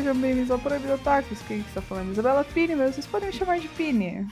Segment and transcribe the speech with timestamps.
[0.00, 1.40] sejam bem-vindos ao Proibido Otakus.
[1.46, 2.12] Quem está falando?
[2.12, 4.26] Isabela Pini, mas vocês podem me chamar de Pini.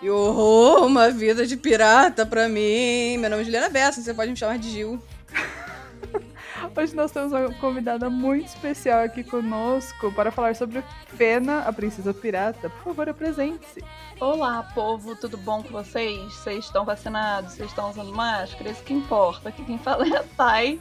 [0.00, 3.18] E horror, uma vida de pirata pra mim.
[3.18, 5.02] Meu nome é Juliana Bessa, você pode me chamar de Gil.
[6.76, 10.84] Hoje nós temos uma convidada muito especial aqui conosco para falar sobre
[11.16, 12.68] Fena, a princesa pirata.
[12.68, 13.82] Por favor, apresente-se.
[14.20, 16.34] Olá, povo, tudo bom com vocês?
[16.34, 17.54] Vocês estão vacinados?
[17.54, 18.68] Vocês estão usando máscara?
[18.68, 19.48] Isso que importa.
[19.48, 20.78] Aqui quem fala é a Thay.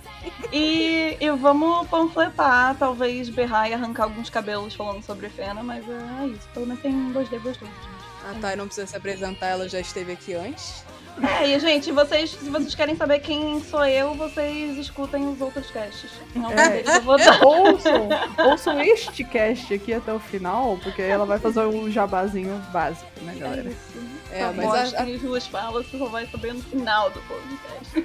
[0.52, 6.27] E, e vamos panfletar, talvez berrar e arrancar alguns cabelos falando sobre Fena, mas é
[6.27, 6.50] isso.
[6.54, 7.72] Pelo menos tem um dois d gostoso.
[8.30, 10.84] A Thay não precisa se apresentar, ela já esteve aqui antes.
[11.40, 15.72] É, e gente, vocês, se vocês querem saber quem sou eu, vocês escutem os outros
[15.72, 16.12] casts.
[16.36, 16.84] Não, É.
[16.86, 17.41] eu vou dar.
[17.44, 22.58] Ouçam, ouçam este cast aqui até o final, porque aí ela vai fazer um jabazinho
[22.74, 23.71] básico, né, galera?
[24.32, 28.04] É, tá mas a- as duas falas você só vai saber no final do podcast.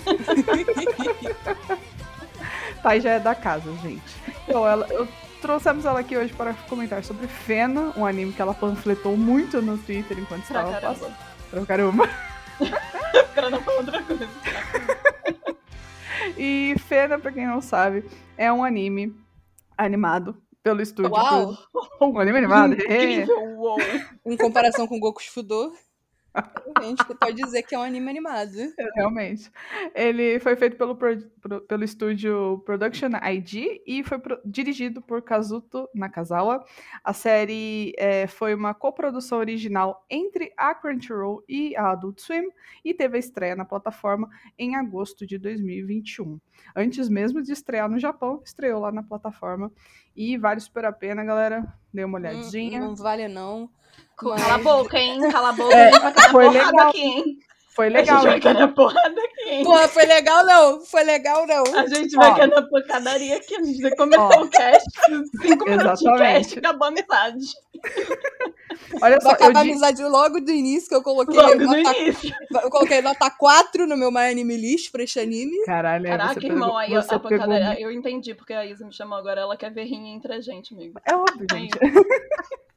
[2.83, 4.03] Thay já é da casa, gente.
[4.49, 5.07] Então, ela, eu
[5.43, 9.77] trouxemos ela aqui hoje para comentar sobre Fena, um anime que ela panfletou muito no
[9.79, 10.95] Twitter enquanto Pra estava caramba.
[10.95, 11.17] passando.
[11.51, 12.09] Pra caramba.
[13.35, 14.29] Pra não falar outra coisa.
[16.37, 18.05] E Fena, pra quem não sabe,
[18.37, 19.15] é um anime
[19.77, 21.13] animado pelo estúdio.
[21.13, 21.57] Uau!
[22.01, 22.75] Um anime animado?
[22.89, 23.13] é.
[23.13, 23.79] Incrível, uou.
[24.25, 25.73] Em comparação com Goku Fudor,
[26.35, 28.53] a gente pode dizer que é um anime animado.
[28.95, 29.51] Realmente.
[29.95, 35.89] Ele foi feito pelo, pro- pelo estúdio Production ID e foi pro- dirigido por Kazuto
[35.95, 36.65] Nakazawa.
[37.03, 42.49] A série eh, foi uma coprodução original entre a Crunchyroll e a Adult Swim
[42.85, 44.29] e teve a estreia na plataforma
[44.59, 46.39] em agosto de 2021.
[46.77, 49.73] Antes mesmo de estrear no Japão, estreou lá na plataforma
[50.15, 51.67] e vale super a pena, galera.
[51.93, 52.81] Dê uma olhadinha.
[52.81, 53.69] Não, não vale não.
[54.17, 55.19] Cala a boca, hein?
[55.31, 55.91] Cala a boca, É,
[56.31, 56.89] foi legal.
[56.89, 57.39] aqui, hein?
[57.75, 58.17] Foi A legal.
[58.17, 58.41] gente vai hein?
[58.41, 59.65] cair na porrada aqui, hein?
[59.65, 60.81] Porra, foi legal não?
[60.85, 61.63] Foi legal não?
[61.79, 62.35] A gente vai Ó.
[62.35, 63.55] cair na pancadaria aqui.
[63.57, 64.43] A gente começou Ó.
[64.43, 64.89] o cast,
[65.41, 67.47] cinco minutos de cast, acabou a amizade.
[69.01, 71.79] Olha só, Vai eu acabar a amizade logo do início, que eu coloquei Logo nota,
[71.99, 72.35] início.
[72.63, 75.65] eu coloquei nota 4 no meu My Anime List pra este anime.
[75.65, 77.81] Caralho, é, Caraca, irmão, pegou- aí você a pegou pancadaria.
[77.81, 79.41] Eu entendi porque a Isa me chamou agora.
[79.41, 81.01] Ela quer ver rinha entre a gente, amigo.
[81.07, 81.79] É óbvio, gente.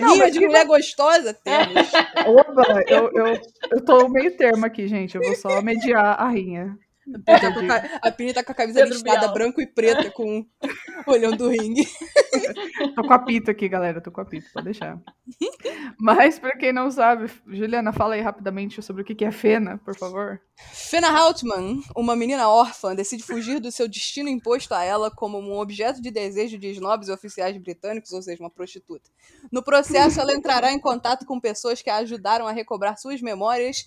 [0.00, 1.90] Não, mas de que mulher gostosa, temos.
[2.26, 3.40] Oba, eu, eu,
[3.72, 5.16] eu tô meio termo aqui, gente.
[5.16, 6.76] Eu vou só mediar a rinha.
[7.24, 9.32] Tá a ca- A Pini tá com a camisa Pedro listada Bial.
[9.34, 10.44] branco e preta, com
[11.06, 11.86] olhando o ringue.
[12.94, 14.00] Tô com a pita aqui, galera.
[14.00, 14.98] Tô com a pita, pode deixar.
[15.98, 19.78] Mas, pra quem não sabe, Juliana, fala aí rapidamente sobre o que que é Fena,
[19.78, 20.40] por favor.
[20.72, 25.58] Fena Hautman, uma menina órfã, decide fugir do seu destino imposto a ela como um
[25.58, 29.10] objeto de desejo de snobs e oficiais britânicos, ou seja, uma prostituta.
[29.50, 33.84] No processo, ela entrará em contato com pessoas que a ajudaram a recobrar suas memórias.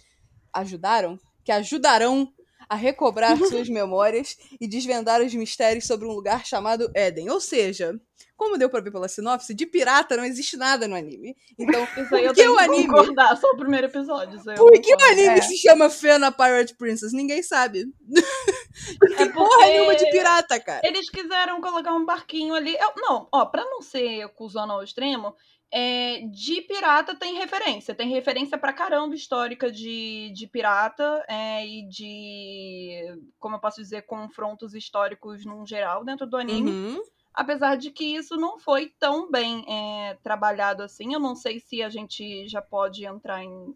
[0.51, 1.17] Ajudaram?
[1.43, 2.31] Que ajudarão
[2.73, 7.29] a recobrar suas memórias e desvendar os mistérios sobre um lugar chamado Éden.
[7.29, 7.99] Ou seja,
[8.35, 11.35] como deu pra ver pela sinopse, de pirata não existe nada no anime.
[11.57, 12.87] Então, Isso aí eu que o anime?
[12.87, 13.37] concordar.
[13.37, 14.41] Só o primeiro episódio.
[14.55, 15.41] por que o anime É.
[15.41, 17.13] se chama Fena Pirate Princess?
[17.13, 17.85] Ninguém sabe.
[18.07, 20.81] Não tem É porra nenhuma de pirata, cara.
[20.83, 22.75] Eles quiseram colocar um barquinho ali.
[22.75, 25.33] Eu- não, ó, pra não ser cuzona ao extremo,
[25.75, 27.95] é, de pirata tem referência.
[27.95, 34.03] Tem referência pra caramba histórica de, de pirata é, e de, como eu posso dizer,
[34.03, 36.69] confrontos históricos num geral dentro do anime.
[36.69, 37.01] Uhum.
[37.33, 41.11] Apesar de que isso não foi tão bem é, trabalhado assim.
[41.11, 43.75] Eu não sei se a gente já pode entrar em.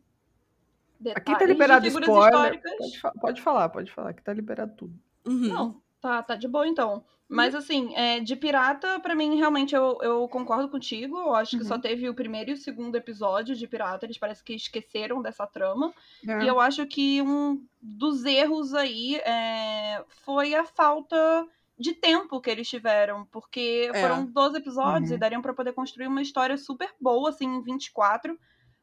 [1.00, 2.54] Detalhes Aqui tá liberado de figuras spoiler.
[2.54, 3.02] históricas.
[3.02, 4.94] Pode, pode falar, pode falar, que tá liberado tudo.
[5.26, 5.48] Uhum.
[5.48, 7.04] Não, tá, tá de boa então.
[7.30, 11.18] Mas assim, é, de pirata, pra mim, realmente, eu, eu concordo contigo.
[11.18, 11.68] Eu acho que Uhum.
[11.68, 14.06] só teve o primeiro e o segundo episódio de pirata.
[14.06, 15.94] Eles parece que esqueceram dessa trama.
[16.28, 16.44] É.
[16.44, 21.46] E eu acho que um dos erros aí é, foi a falta
[21.78, 23.26] de tempo que eles tiveram.
[23.26, 24.02] Porque É.
[24.02, 25.18] foram 12 episódios Uhum.
[25.18, 28.40] e dariam pra poder construir uma história super boa, assim, em 24.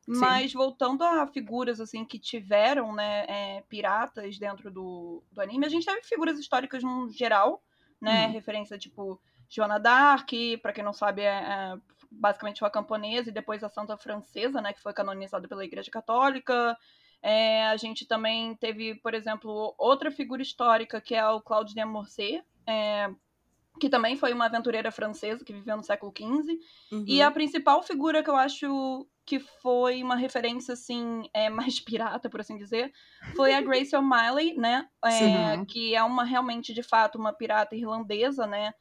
[0.07, 5.69] Mas voltando a figuras assim que tiveram, né, é, piratas dentro do, do anime, a
[5.71, 7.63] gente teve figuras históricas no geral,
[8.05, 8.33] né, Uhum.
[8.33, 11.77] referência tipo Joana d'Arc, pra quem não sabe é, é
[12.11, 16.77] basicamente uma camponesa e depois a santa francesa, né, que foi canonizada pela Igreja Católica.
[17.23, 21.85] É, a gente também teve, por exemplo, outra figura histórica que é o Claude de
[21.85, 23.09] Morcer, é,
[23.81, 26.59] que também foi uma aventureira francesa que viveu no século XV.
[26.93, 27.05] Uhum.
[27.07, 32.29] E a principal figura que eu acho que foi uma referência, assim, é, mais pirata,
[32.29, 32.93] por assim dizer,
[33.35, 34.89] foi a Grace O'Malley, né?
[35.05, 38.73] É, que é uma, realmente, de fato, uma pirata irlandesa, né?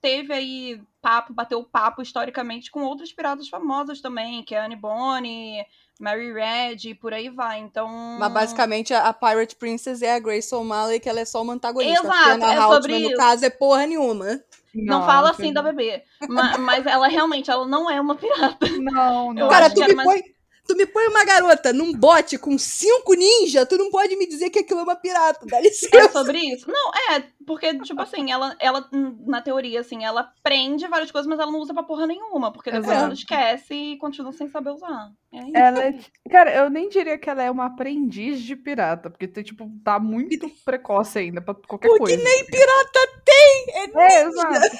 [0.00, 5.64] Teve, aí papo, bateu papo historicamente com outras piratas famosas também, que é Anne Bonny,
[6.00, 7.58] Mary Red e por aí vai.
[7.58, 7.88] Então.
[8.18, 12.00] Mas basicamente a Pirate Princess é a Grace O'Malley, que ela é só uma antagonista.
[12.06, 13.16] Exato, a é Haltman, sobre no isso.
[13.16, 14.40] caso, é porra nenhuma.
[14.74, 16.04] Não, fala assim da bebê.
[16.28, 18.68] Ma- Mas, ela realmente, ela não é uma pirata.
[18.78, 19.42] Não, não.
[19.42, 20.22] Eu Cara, acho tu que me, mais- põe,
[20.70, 24.50] tu me põe uma garota num bote com cinco ninja, tu não pode me dizer
[24.50, 26.12] que aquilo é uma pirata, dá É licença.
[26.12, 26.70] sobre isso?
[26.70, 28.88] Não, é, porque, tipo assim, ela, ela,
[29.26, 32.70] na teoria, assim, ela aprende várias coisas, mas ela não usa pra porra nenhuma, porque
[32.70, 33.04] depois Exato.
[33.04, 35.10] ela esquece e continua sem saber usar.
[35.32, 35.56] É isso.
[35.56, 35.98] Ela é-
[36.30, 39.98] Cara, eu nem diria que ela é uma aprendiz de pirata, porque tem, tipo, tá
[39.98, 42.22] muito precoce ainda pra qualquer Porque coisa.
[42.22, 43.66] nem pirata tem!
[43.96, 44.76] É, exato.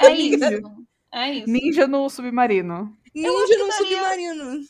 [0.00, 0.50] É ninja.
[0.58, 0.84] isso.
[1.12, 1.48] É isso.
[1.50, 2.92] Ninja no submarino.
[3.14, 4.60] Ninja num daria- submarino.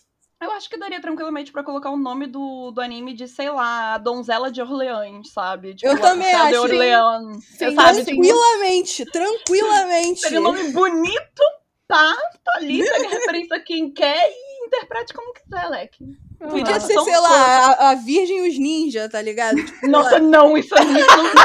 [0.44, 3.96] Eu acho que daria tranquilamente pra colocar o nome do, do anime de, sei lá,
[3.98, 5.74] Donzela de Orleans, sabe?
[5.74, 6.94] Tipo, Eu também Donzela de acho, hein?
[6.96, 7.44] Orleans.
[7.44, 8.04] Sim, sabe?
[8.04, 10.20] Tipo, Tranquilamente, tranquilamente.
[10.20, 11.42] seria um nome bonito,
[11.88, 12.14] tá?
[12.44, 16.04] Tá ali, pega referência a quem quer e interprete como quiser, Leque.
[16.38, 19.56] Podia Ah, ser, sei lá, a, a Virgem e os Ninja, tá ligado?
[19.56, 21.24] Tipo, Nossa, não, isso aí não,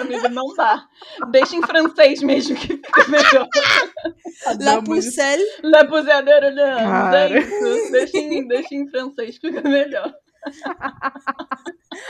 [0.00, 0.86] amigo, não dá.
[1.30, 3.48] Deixa em francês mesmo que fica melhor.
[4.60, 4.82] La.
[4.82, 5.44] Pucelle.
[5.62, 7.38] La Orleans, Cara.
[7.38, 7.92] é isso.
[7.92, 10.12] Deixa em, deixa em francês que fica melhor.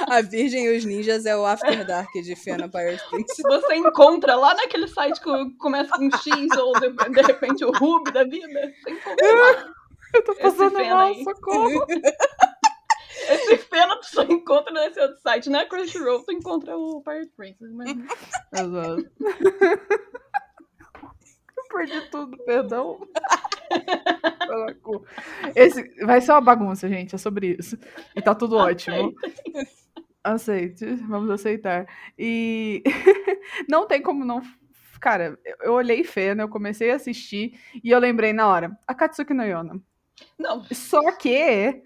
[0.08, 3.37] A Virgem e os Ninjas é o After Dark de Fiona Pirate Princess.
[3.37, 7.72] Se você encontra lá naquele site que começa com X ou de, de repente o
[7.72, 8.46] Ruby da vida,
[8.82, 9.75] você encontra lá.
[10.12, 11.86] Eu tô passando mal, socorro.
[13.28, 15.50] Esse feno tu só encontra nesse outro site.
[15.50, 17.70] Na Crunchyroll tu encontra o Pirate Princess.
[17.72, 17.90] Mas...
[18.52, 19.11] Exato.
[21.56, 23.00] Eu perdi tudo, perdão.
[25.55, 27.78] Esse vai ser uma bagunça, gente, é sobre isso.
[28.17, 29.14] E tá tudo ótimo.
[30.22, 31.87] Aceite, vamos aceitar.
[32.19, 32.82] E
[33.69, 34.43] não tem como não.
[35.00, 38.94] Cara, eu- eu olhei Fena, eu comecei a assistir e eu lembrei na hora, a
[38.94, 39.81] Katsuki no Yona.
[40.38, 41.82] Não, Só que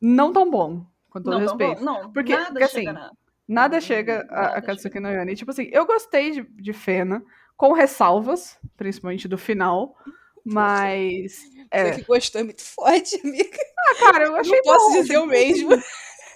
[0.00, 1.84] não tão bom, com todo não, não, respeito.
[1.84, 3.12] não, Porque- nada porque, chega assim, nada.
[3.48, 5.30] Nada chega a, nada a Katsuki no Yona.
[5.30, 7.22] E, tipo assim, eu gostei de, de Fena,
[7.56, 9.96] com ressalvas, principalmente do final,
[10.44, 11.40] mas.
[11.70, 13.58] É, Você que gostou é muito forte, amiga.
[14.00, 15.70] cara, eu achei Não posso bom, dizer o mesmo.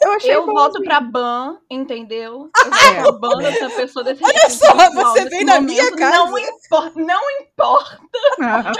[0.03, 0.85] Eu achei Eu voto assim.
[0.85, 2.51] pra Ban, entendeu?
[2.57, 3.03] Eu É.
[3.03, 6.17] voto pra Ban dessa pessoa desse Olha só, você vem na minha casa.
[6.17, 8.01] Não importa, não importa.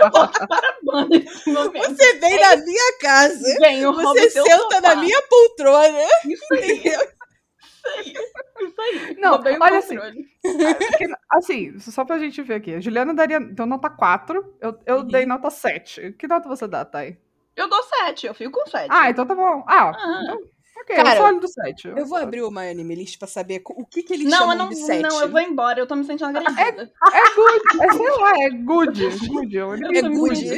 [0.01, 1.89] Eu voto para a Ban nesse momento.
[1.97, 3.57] Você vem na minha casa.
[3.61, 4.81] Venho, roubo Você seu senta sofá.
[4.81, 5.99] na minha poltrona.
[6.27, 7.01] Isso aí, Entendeu?
[8.61, 9.17] isso aí.
[9.19, 10.27] Não, Roubei o olha assim, controle.
[10.43, 12.75] Porque, assim, só pra gente ver aqui.
[12.75, 15.07] A Juliana daria então nota 4, eu, eu Uhum.
[15.07, 16.13] dei nota 7.
[16.19, 17.19] Que nota você dá, Thay?
[17.57, 18.87] Eu dou 7, eu fico com 7.
[18.91, 19.65] Ah, então tá bom.
[19.67, 20.21] Ah, Ah.
[20.23, 20.39] então,
[20.83, 21.89] ok, Cara, eu sólido 7.
[21.89, 24.53] Eu vou abrir o My Anime List pra saber o que, que eles não, chamam
[24.53, 25.03] eu não, de 7.
[25.03, 26.91] não, eu vou embora, eu tô me sentindo agredida.
[27.13, 29.29] É good, é, sei lá, é good.
[29.29, 30.37] good é, anime É tô me good.
[30.37, 30.55] sentindo-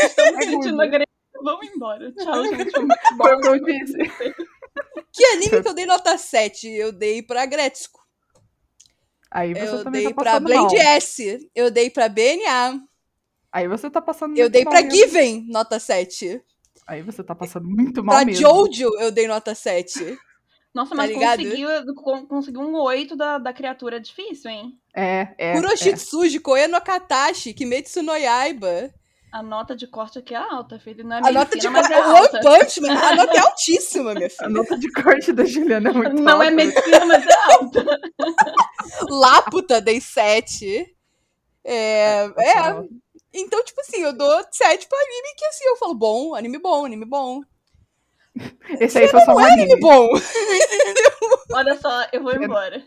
[0.00, 0.82] Estou me É sentindo good.
[0.82, 1.06] agredida.
[1.44, 2.12] Vamos embora.
[2.12, 2.70] Tchau, gente.
[2.70, 2.86] Foi.
[3.16, 3.96] Foi o que eu disse.
[5.12, 6.68] Que anime que eu dei nota 7?
[6.68, 8.00] Eu dei pra Gretzko.
[9.30, 10.68] Aí você Eu também dei tá pra passando mal.
[10.68, 11.50] Blade S.
[11.54, 12.80] Eu dei pra BNA.
[13.50, 14.90] Aí você tá passando Eu dei pra mesmo.
[14.92, 16.40] Given, nota 7.
[16.86, 18.40] Aí você tá passando muito mal Pra mesmo.
[18.40, 20.16] Jojo, eu dei nota 7.
[20.74, 24.72] Nossa, Tá mas conseguiu, con- conseguiu um 8 da, da criatura difícil, hein?
[24.94, 25.50] É, é.
[25.50, 25.52] é.
[25.54, 28.90] Kuroshitsuji, Koe no Katashi, Kimetsu no Yaiba.
[29.30, 31.04] A nota de corte aqui é alta, filho.
[31.04, 32.40] Não é A nota de mas é One alta.
[32.40, 34.48] Punch Man, a nota é altíssima, minha A filha.
[34.50, 36.44] nota de corte da Juliana é muito Não alta.
[36.46, 37.84] é medicina, mas é alta.
[39.08, 40.86] Laputa, dei 7.
[41.64, 42.88] É, é, Nossa,
[43.34, 46.84] então, tipo assim, eu dou 7 pro anime que assim, eu falo, bom, anime bom,
[46.84, 47.40] anime bom.
[48.80, 49.80] Esse aí foi só um Anime anime.
[49.80, 50.08] bom.
[51.54, 52.82] Olha só, eu vou embora.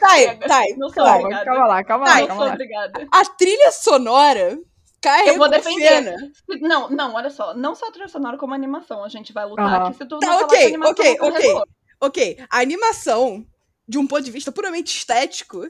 [0.00, 1.22] Tá, tá, Não sou vai.
[1.22, 2.54] Calma, calma lá, calma Vai, lá, Não calma sou lá.
[2.54, 3.08] obrigada.
[3.12, 4.58] A trilha sonora
[5.00, 5.88] carrega Eu vou defender.
[5.88, 6.16] Fena.
[6.60, 7.54] Não, não, olha só.
[7.54, 9.04] Não só a trilha sonora como a animação.
[9.04, 9.86] A gente vai lutar Aham.
[9.86, 11.62] aqui se tu Tá, não falar ok, a animação ok, não ok.
[11.98, 13.46] Ok, a animação,
[13.88, 15.66] de um ponto de vista puramente estético,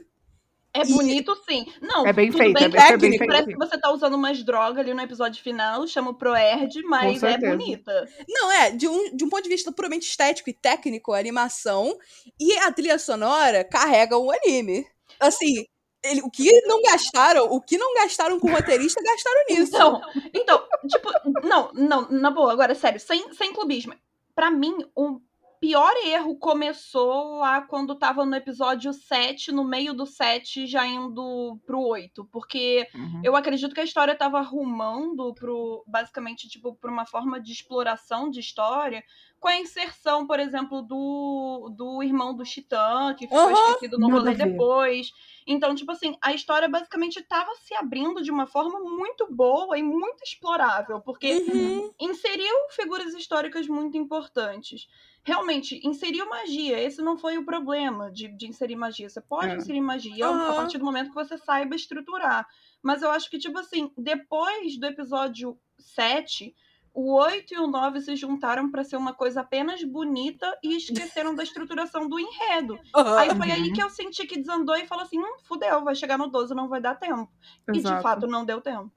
[0.77, 1.65] É E- bonito, sim.
[1.81, 3.27] Não, É bem tudo feito, bem é que bem, técnico, feito.
[3.27, 7.23] Parece que você tá usando umas drogas ali no episódio final, chama o Proerd, mas
[7.23, 8.07] é bonita.
[8.27, 11.97] Não, é, de um, de um ponto de vista puramente estético e técnico, a animação
[12.39, 14.85] e a trilha sonora carregam o anime.
[15.19, 15.65] Assim,
[16.03, 19.75] ele- o que não gastaram, o que não gastaram com o roteirista, gastaram nisso.
[19.75, 20.01] Então,
[20.33, 21.09] então, tipo,
[21.47, 23.93] não, não, na boa, agora, sério, sem, sem clubismo.
[24.35, 25.19] Pra mim, o
[25.59, 31.59] pior erro começou lá quando tava no episódio 7, no meio do 7, já indo
[31.65, 32.25] pro 8.
[32.25, 33.23] Porque Uhum.
[33.23, 38.29] eu acredito que a história tava arrumando pro, basicamente, tipo, pra uma forma de exploração
[38.29, 39.03] de história,
[39.39, 43.51] com a inserção, por exemplo, do, do irmão do Titã, que ficou Aham.
[43.51, 45.11] esquecido no rolê depois.
[45.45, 49.83] Então, tipo assim, a história basicamente estava se abrindo de uma forma muito boa e
[49.83, 51.91] muito explorável, porque Uhum.
[51.99, 54.87] inseriu figuras históricas muito importantes.
[55.27, 56.79] Realmente, inseriu magia.
[56.81, 59.09] Esse não foi o problema de, de inserir magia.
[59.09, 59.57] Você pode É.
[59.57, 60.53] inserir magia a Aham.
[60.53, 62.47] partir do momento que você saiba estruturar.
[62.81, 66.55] Mas eu acho que, tipo assim, depois do episódio 7,
[66.93, 71.35] o 8 e o 9 se juntaram pra ser uma coisa apenas bonita e esqueceram
[71.35, 72.79] da estruturação do enredo.
[73.13, 73.73] Aí foi aí Uhum.
[73.73, 76.69] que eu senti que desandou e falou assim: hum, fudeu, vai chegar no 12, não
[76.69, 77.29] vai dar tempo.
[77.73, 77.97] E de Exato.
[77.97, 78.93] fato não deu tempo.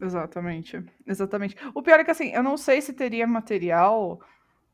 [0.00, 0.84] Exatamente.
[1.06, 1.56] Exatamente.
[1.74, 4.20] O pior é que assim, eu não sei se teria material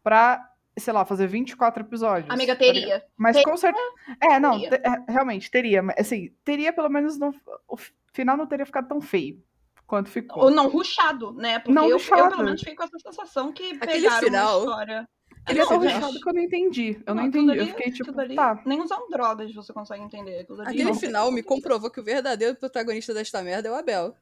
[0.02, 2.30] pra, sei lá, fazer 24 episódios.
[2.30, 3.04] Amiga, tá teria.
[3.16, 3.84] Mas com certeza.
[4.22, 4.78] É, não, Teria.
[4.78, 5.82] te- é, realmente, teria.
[5.82, 7.34] Mas assim, teria pelo menos no.
[7.68, 7.76] O
[8.12, 9.42] final não teria ficado tão feio
[9.86, 10.44] quanto ficou.
[10.44, 11.58] Ou não ruxado, né?
[11.58, 14.70] Porque Não eu, eu, pelo menos, fiquei com essa sensação que Aquele pegaram final- uma
[14.70, 15.08] história.
[15.48, 17.02] Ele É, é tão não, que eu não entendi.
[17.06, 17.58] Eu não, aquilo entendi.
[17.58, 18.62] eu ali- fiquei tipo, ali, tá.
[18.66, 20.46] Nem usando drogas você consegue entender.
[20.66, 24.14] Aquele não- final me comprovou que o verdadeiro protagonista desta merda é o Abel.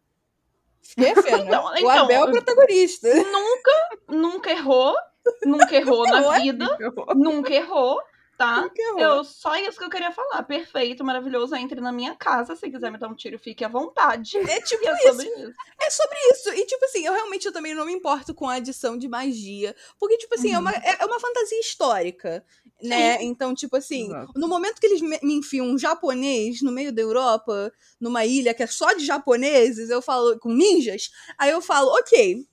[0.80, 1.12] Fé, né?
[1.52, 3.08] Então- o então, Abel é o protagonista.
[4.08, 4.94] Nunca errou.
[5.44, 6.32] Nunca errou na Errou?
[6.34, 6.78] vida.
[7.14, 8.00] Nunca errou,
[8.36, 8.62] tá?
[8.62, 9.00] Nunca errou.
[9.00, 10.42] Eu, só isso que eu queria falar.
[10.42, 11.54] Perfeito, maravilhoso.
[11.56, 12.54] Entre na minha casa.
[12.56, 14.36] Se quiser me dar um tiro, fique à vontade.
[14.38, 15.02] É tipo é isso.
[15.08, 15.52] sobre isso.
[15.80, 16.48] É sobre isso.
[16.50, 19.74] E, tipo assim, eu realmente eu também não me importo com a adição de magia.
[19.98, 20.60] Porque, tipo assim, é, Uhum.
[20.62, 22.44] uma, é é uma fantasia histórica.
[22.80, 23.20] Né?
[23.24, 24.32] Então, tipo assim, Exato.
[24.36, 28.54] no momento que eles me, me enfiam um japonês no meio da Europa, numa ilha
[28.54, 32.46] que é só de japoneses, eu falo, com ninjas, aí eu falo, ok,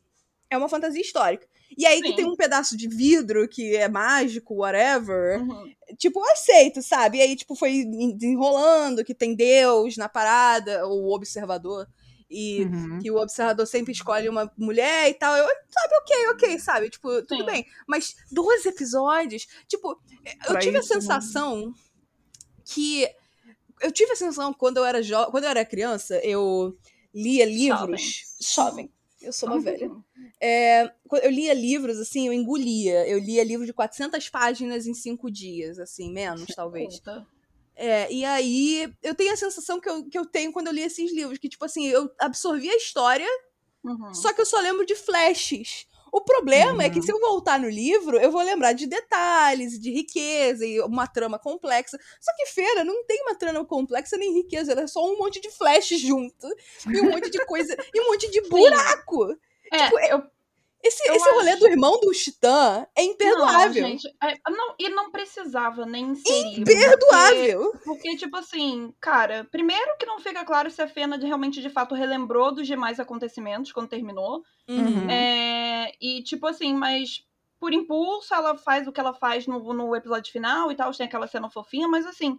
[0.49, 1.47] é uma fantasia histórica.
[1.77, 2.15] E aí que Sim.
[2.15, 5.41] tem um pedaço de vidro que é mágico, whatever.
[5.41, 5.73] Uhum.
[5.97, 7.17] Tipo, eu aceito, sabe?
[7.17, 7.83] E aí, tipo, foi
[8.15, 11.87] desenrolando que tem Deus na parada, o observador.
[12.29, 12.99] E Uhum.
[13.01, 15.35] que o observador sempre escolhe uma mulher e tal.
[15.35, 16.89] Eu, sabe, ok, ok, sabe?
[16.89, 17.45] Tipo, tudo Sim.
[17.45, 17.65] bem.
[17.87, 19.99] Mas 12 episódios, tipo,
[20.47, 21.01] eu Pra tive a isso, né?
[21.01, 21.73] sensação
[22.63, 23.07] que.
[23.81, 25.25] Eu tive a sensação quando eu era jo...
[25.29, 26.75] quando eu era criança, eu
[27.13, 28.23] lia livros.
[28.39, 28.91] Jovem.
[29.25, 29.89] Eu sou uma velha.
[30.39, 33.07] É, quando eu lia livros, assim, eu engolia.
[33.07, 37.01] Eu lia livros de 400 páginas em cinco dias, assim, menos, talvez.
[37.75, 40.81] É, e aí eu tenho a sensação que eu, que eu tenho quando eu li
[40.81, 43.27] esses livros, que, tipo assim, eu absorvi a história,
[43.83, 44.13] Uhum.
[44.13, 45.85] só que eu só lembro de flashes.
[46.17, 47.05] O problema é que Uhum.
[47.05, 51.37] se eu voltar no livro, eu vou lembrar de detalhes, de riqueza e uma trama
[51.37, 51.97] complexa.
[52.21, 55.41] Só que Feira não tem uma trama complexa nem riqueza, ela é só um monte
[55.41, 56.47] de flashes junto.
[56.87, 59.35] E um monte de coisa, e um monte de buraco.
[59.69, 60.23] É, Tipo, é- eu
[60.87, 63.81] Esse, Eu esse rolê acho- do irmão do Titã é imperdoável.
[63.81, 66.61] Não, gente, é, não, e não precisava nem inserir.
[66.61, 67.71] imperdoável.
[67.71, 71.61] Porque, porque, tipo assim, cara, primeiro que não fica claro se a Fena de- realmente
[71.61, 74.43] de fato relembrou dos demais acontecimentos quando terminou.
[74.69, 75.09] Uhum.
[75.09, 77.25] É, e, tipo assim, mas
[77.59, 81.07] por impulso ela faz o que ela faz no, no episódio final e tal, tem
[81.07, 82.37] aquela cena fofinha, mas assim.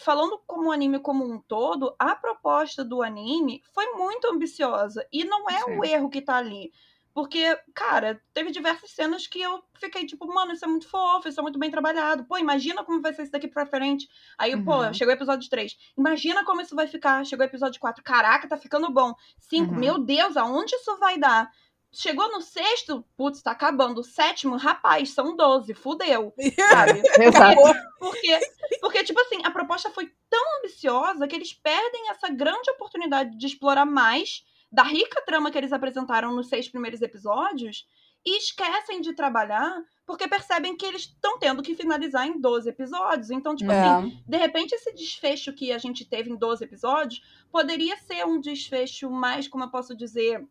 [0.00, 5.06] Falando como o anime como um todo, a proposta do anime foi muito ambiciosa.
[5.12, 5.90] E não é o Sim.
[5.92, 6.72] erro que tá ali.
[7.14, 11.38] Porque, cara, teve diversas cenas que eu fiquei tipo, mano, isso é muito fofo, isso
[11.38, 12.24] é muito bem trabalhado.
[12.24, 14.08] Pô, imagina como vai ser isso daqui pra frente.
[14.38, 14.94] Aí, pô, Uhum.
[14.94, 15.76] chegou o episódio 3.
[15.96, 17.24] Imagina como isso vai ficar.
[17.26, 18.02] Chegou o episódio 4.
[18.02, 19.14] Caraca, tá ficando bom.
[19.38, 19.72] 5.
[19.72, 19.78] Uhum.
[19.78, 21.50] Meu Deus, aonde isso vai dar?
[21.94, 24.00] Chegou no sexto, putz, tá acabando.
[24.00, 25.74] O sétimo, rapaz, são 12.
[25.74, 26.32] Fudeu.
[26.70, 27.02] Sabe?
[27.20, 27.60] Exato.
[27.98, 28.40] Porque,
[28.80, 33.46] porque, tipo assim, a proposta foi tão ambiciosa que eles perdem essa grande oportunidade de
[33.46, 34.42] explorar mais
[34.72, 37.86] da rica trama que eles apresentaram nos seis primeiros episódios
[38.24, 43.30] e esquecem de trabalhar porque percebem que eles estão tendo que finalizar em 12 episódios.
[43.30, 44.22] Então, tipo assim, É.
[44.30, 49.10] de repente esse desfecho que a gente teve em 12 episódios poderia ser um desfecho
[49.10, 50.42] mais, como eu posso dizer,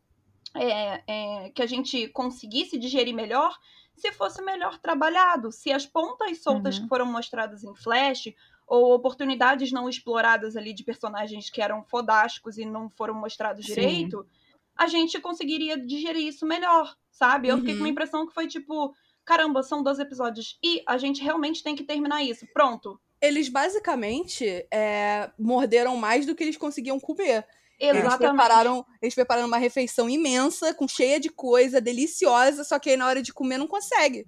[0.53, 1.01] é,
[1.45, 3.57] é, que a gente conseguisse digerir melhor
[3.95, 6.83] se fosse melhor trabalhado, se as pontas soltas Uhum.
[6.83, 8.33] que foram mostradas em Flash
[8.71, 13.73] ou oportunidades não exploradas ali de personagens que eram fodásticos e não foram mostrados Sim.
[13.73, 14.25] direito,
[14.77, 17.49] a gente conseguiria digerir isso melhor, sabe?
[17.49, 17.87] Eu fiquei com Uhum.
[17.87, 21.83] uma impressão que foi tipo, caramba, são 12 episódios e a gente realmente tem que
[21.83, 22.47] terminar isso.
[22.53, 22.97] Pronto.
[23.21, 27.45] Eles basicamente é, morderam mais do que eles conseguiam comer.
[27.77, 32.95] Eles prepararam, eles prepararam uma refeição imensa, com cheia de coisa, deliciosa, só que aí
[32.95, 34.25] na hora de comer não consegue.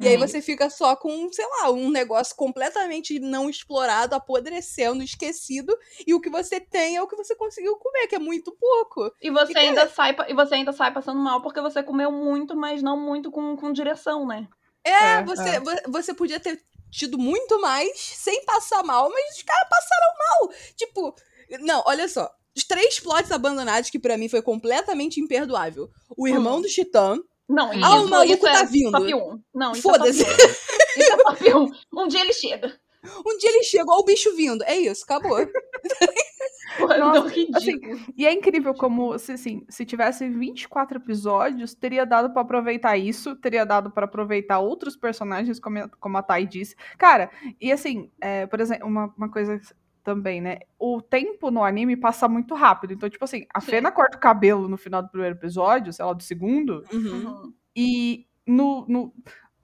[0.00, 0.20] E aí Uhum.
[0.28, 5.76] você fica só com, sei lá, um negócio completamente não explorado, apodrecendo, esquecido,
[6.06, 9.12] e o que você tem é o que você conseguiu comer, que é muito pouco.
[9.20, 12.12] E você, E, cara- ainda sai, e você ainda sai passando mal porque você comeu
[12.12, 14.46] muito, mas não muito com, com direção, né?
[14.84, 15.60] É, É, você, é.
[15.60, 20.54] vo- você podia ter tido muito mais sem passar mal, mas os caras passaram mal.
[20.76, 21.14] Tipo,
[21.60, 22.30] não, olha só.
[22.56, 25.90] Os três plots abandonados que pra mim foi completamente imperdoável.
[26.16, 26.62] O irmão Hum.
[26.62, 27.18] do Titã.
[27.48, 28.92] Não, Ah, isso, o maluco isso é tá vindo.
[28.92, 29.42] top 1.
[29.54, 30.22] Não, isso Foda-se.
[30.22, 31.00] é top 1.
[31.00, 32.00] Isso é top 1.
[32.02, 32.78] Um dia ele chega.
[33.26, 34.62] Um dia ele chegou, ó o bicho vindo.
[34.64, 35.38] É isso, acabou.
[35.40, 37.98] é Nossa, ridículo.
[38.16, 43.34] E é incrível como, se, assim, se tivesse 24 episódios, teria dado pra aproveitar isso,
[43.36, 46.76] teria dado pra aproveitar outros personagens, como, a- como a Thay disse.
[46.98, 49.58] Cara, e assim, é, por exemplo, uma, uma coisa
[50.08, 50.60] também, né?
[50.78, 52.94] O tempo no anime passa muito rápido.
[52.94, 53.66] Então, tipo assim, a Sim.
[53.72, 57.00] Fena corta o cabelo no final do primeiro episódio, sei lá, do segundo, Uhum.
[57.26, 57.52] Uhum.
[57.76, 58.86] e no.
[58.88, 59.12] no-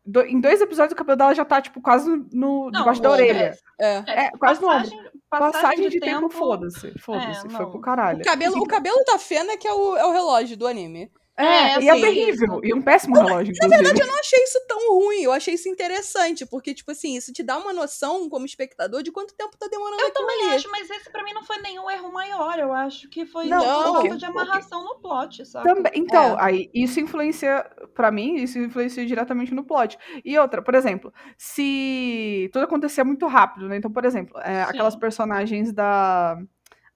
[0.06, 3.10] do- em dois episódios o cabelo dela já tá, tipo, quase no, Não, debaixo da
[3.10, 3.56] orelha.
[3.80, 4.26] É.
[4.26, 4.82] É, quase no ombro.
[4.90, 6.98] passagem, passagem, Passagem de, de tempo, foda-se.
[6.98, 7.70] Foda-se, foi não.
[7.70, 8.20] pro caralho.
[8.20, 11.10] O cabelo, o cabelo da Fena que é o, é o relógio do anime.
[11.36, 12.60] É, É, e é assim, terrível.
[12.62, 15.22] E um péssimo relógio, Na verdade, eu não achei isso tão ruim.
[15.22, 19.10] Eu achei isso interessante, porque, tipo assim, isso te dá uma noção, como espectador, de
[19.10, 20.54] quanto tempo tá demorando Eu também ali.
[20.56, 22.58] acho, mas esse pra mim não foi nenhum erro maior.
[22.58, 25.74] Eu acho que foi Não, uma ok, falta de amarração no plot, sabe?
[25.74, 26.44] Também, então, É.
[26.44, 27.64] aí isso influencia,
[27.94, 29.98] pra mim, isso influencia diretamente no plot.
[30.24, 33.76] E outra, por exemplo, se tudo acontecia muito rápido, né?
[33.76, 36.38] Então, por exemplo, é, aquelas personagens da.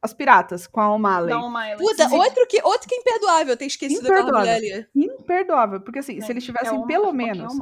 [0.00, 1.34] As piratas com a O'Malley.
[1.76, 4.52] Puta, outro que, outro que é imperdoável ter esquecido aquela Imperdoável.
[4.52, 4.88] mulher ali.
[4.94, 5.80] Imperdoável.
[5.80, 7.52] Porque assim, se eles É tivessem uma pelo menos.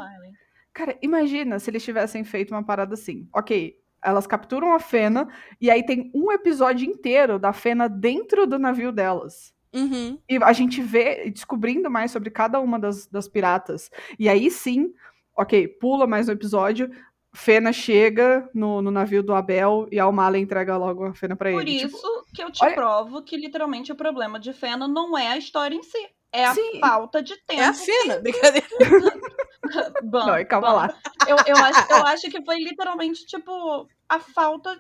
[0.72, 3.26] Cara, imagina se eles tivessem feito uma parada assim.
[3.34, 5.28] Ok, elas capturam a Fena
[5.60, 9.54] e aí tem um episódio inteiro da Fena dentro do navio delas.
[9.74, 10.18] Uhum.
[10.28, 13.90] E a gente vê descobrindo mais sobre cada uma das, das piratas.
[14.18, 14.92] E aí sim,
[15.36, 16.90] ok, pula mais um episódio.
[17.36, 21.50] Fena chega no, no navio do Abel e a Almala entrega logo a Fena pra
[21.52, 21.72] Por ele.
[21.84, 25.28] isso Tipo, que eu te olha- provo que literalmente o problema de Fena não é
[25.28, 26.08] a história em si.
[26.32, 26.80] É a Sim.
[26.80, 27.60] falta de tempo.
[27.62, 28.66] É a Fena, brincadeira.
[30.02, 30.98] Bom, não, calma bom, lá.
[31.26, 34.78] Eu, eu, acho, eu acho que foi literalmente, tipo, a falta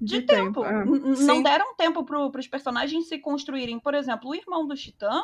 [0.00, 0.64] de, tempo.
[0.64, 0.84] é.
[0.84, 1.26] N- n- Sim.
[1.26, 3.78] Não deram tempo pro, pros personagens se construírem.
[3.78, 5.22] Por exemplo, o irmão do Titã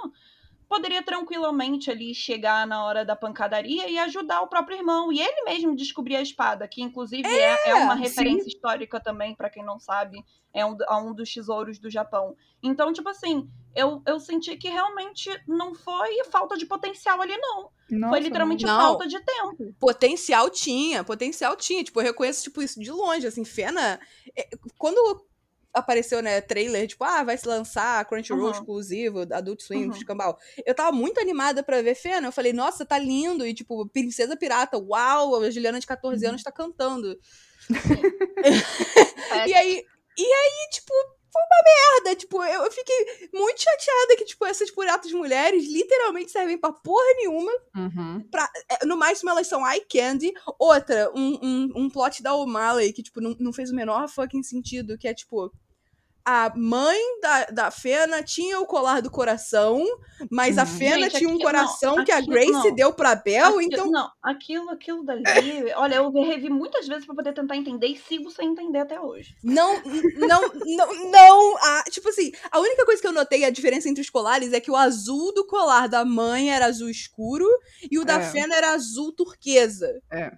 [0.70, 5.12] poderia tranquilamente ali chegar na hora da pancadaria e ajudar o próprio irmão.
[5.12, 8.02] E ele mesmo descobrir a espada, que inclusive é, é uma sim.
[8.02, 12.36] referência histórica também, pra quem não sabe, é um, um dos tesouros do Japão.
[12.62, 17.70] Então, tipo assim, eu, eu senti que realmente não foi falta de potencial ali, não.
[17.90, 18.80] Nossa, foi literalmente não.
[18.80, 19.74] falta de tempo.
[19.80, 21.82] Potencial tinha, potencial tinha.
[21.82, 23.98] Tipo, eu reconheço, tipo, isso de longe, assim, Fena...
[24.36, 25.26] é, Quando
[25.72, 28.50] apareceu, né, trailer, tipo, ah, vai se lançar Crunchyroll Uhum.
[28.50, 29.90] exclusivo, Adult Swim, Uhum.
[29.90, 30.36] escambau.
[30.66, 34.36] Eu tava muito animada pra ver Fena, eu falei, nossa, tá lindo, e tipo, Princesa
[34.36, 36.30] Pirata, uau, a Juliana de 14 Uhum.
[36.30, 37.16] anos tá cantando.
[39.32, 39.84] É, E aí,
[40.18, 40.92] e aí, tipo,
[41.40, 42.16] uma merda.
[42.16, 47.14] Tipo, eu, eu fiquei muito chateada que, tipo, essas piratas mulheres literalmente servem pra porra
[47.16, 47.52] nenhuma.
[47.76, 48.24] Uhum.
[48.68, 50.32] É, No máximo, elas são eye candy.
[50.58, 54.42] Outra, um, um, um plot da O'Malley que, tipo, não, não fez o menor fucking
[54.42, 55.52] sentido, que é, tipo...
[56.24, 59.84] A mãe da, da Fena tinha o colar do coração,
[60.30, 60.66] mas a.
[60.66, 62.74] Fena Gente, tinha um coração não, que a Grace não.
[62.74, 63.90] deu pra Bel, Aquilo- então...
[63.90, 65.22] Não, aquilo, aquilo dali.
[65.76, 69.34] olha, eu revi muitas vezes pra poder tentar entender e sigo sem entender até hoje.
[69.42, 69.82] Não,
[70.16, 71.56] não, não, não.
[71.58, 74.60] Ah, tipo assim, a única coisa que eu notei a diferença entre os colares é
[74.60, 77.46] que o azul do colar da mãe era azul escuro
[77.90, 78.30] e o da É.
[78.30, 80.00] Fena era azul turquesa.
[80.12, 80.32] É.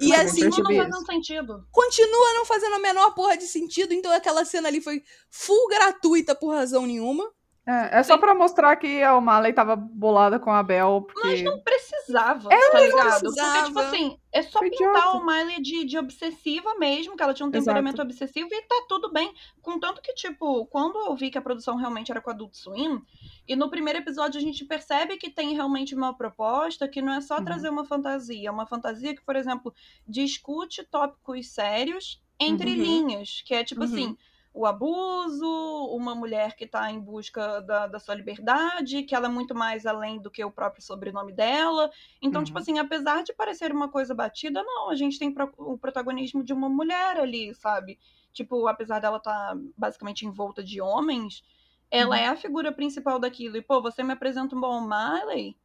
[0.00, 1.68] E assim, Continua não fazendo sentido.
[1.72, 6.34] continua não fazendo a menor porra de sentido, então aquela cena ali foi full gratuita
[6.34, 7.30] por razão nenhuma.
[7.68, 11.26] É, é só pra mostrar que a O'Malley tava bolada com a Bel, porque...
[11.26, 13.02] Mas não precisava, tá ligado?
[13.10, 13.66] Porque, precisava.
[13.66, 15.16] tipo assim, é só Foi pintar idiota.
[15.18, 17.64] o Miley de, de obsessiva mesmo, que ela tinha um Exato.
[17.64, 19.34] temperamento obsessivo e tá tudo bem.
[19.60, 23.02] Contanto que, tipo, quando eu vi que a produção realmente era com Adult Swim,
[23.48, 27.20] e no primeiro episódio a gente percebe que tem realmente uma proposta que não é
[27.20, 27.44] só Uhum.
[27.44, 29.74] trazer uma fantasia, é uma fantasia que, por exemplo,
[30.06, 32.76] discute tópicos sérios entre Uhum.
[32.76, 33.86] linhas, que é tipo Uhum.
[33.88, 34.16] assim,
[34.56, 35.46] o abuso,
[35.94, 39.84] uma mulher que está em busca da, da sua liberdade, que ela é muito mais
[39.86, 41.90] além do que o próprio sobrenome dela.
[42.22, 42.44] Então, Uhum.
[42.44, 46.42] tipo assim, apesar de parecer uma coisa batida, não, a gente tem pro- o protagonismo
[46.42, 47.98] de uma mulher ali, sabe?
[48.32, 51.42] Tipo, apesar dela estar basicamente envolta de homens,
[51.90, 52.18] ela Uhum.
[52.18, 53.56] é a figura principal daquilo.
[53.56, 55.56] E, pô, você me apresenta um bom Miley.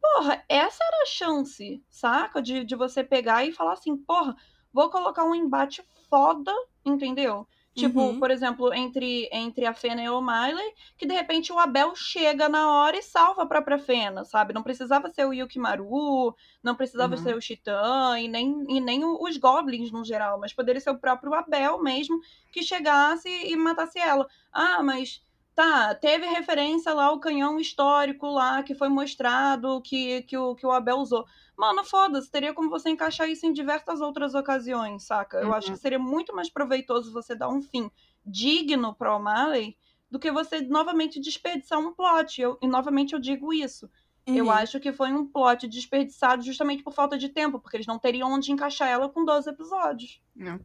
[0.00, 2.40] Porra, essa era a chance, saca?
[2.40, 4.36] De, de você pegar e falar assim, porra,
[4.72, 6.52] vou colocar um embate foda,
[6.84, 7.46] entendeu?
[7.74, 8.18] Tipo, Uhum.
[8.18, 12.48] por exemplo, entre, entre a Fena e o Miley, que de repente o Abel chega
[12.48, 14.54] na hora e salva a própria Fena, sabe?
[14.54, 17.18] Não precisava ser o Yukimaru, não precisava Uhum.
[17.18, 20.90] ser o Titã e nem, e nem o- os Goblins no geral, mas poderia ser
[20.90, 22.18] o próprio Abel mesmo
[22.52, 24.26] que chegasse e matasse ela.
[24.52, 25.20] Ah, mas
[25.54, 30.66] tá, teve referência lá ao canhão histórico lá que foi mostrado que, que, o, que
[30.66, 31.24] o Abel usou.
[31.56, 35.38] Mano, foda-se, teria como você encaixar isso em diversas outras ocasiões, saca?
[35.38, 35.54] Eu Uhum.
[35.54, 37.90] acho que seria muito mais proveitoso você dar um fim
[38.26, 39.76] digno pro O'Malley
[40.10, 42.40] do que você novamente desperdiçar um plot.
[42.40, 43.88] Eu- e novamente eu digo isso.
[44.26, 44.50] Eu Uhum.
[44.52, 48.32] acho que foi um plot desperdiçado justamente por falta de tempo, porque eles não teriam
[48.32, 50.18] onde encaixar ela com 12 episódios.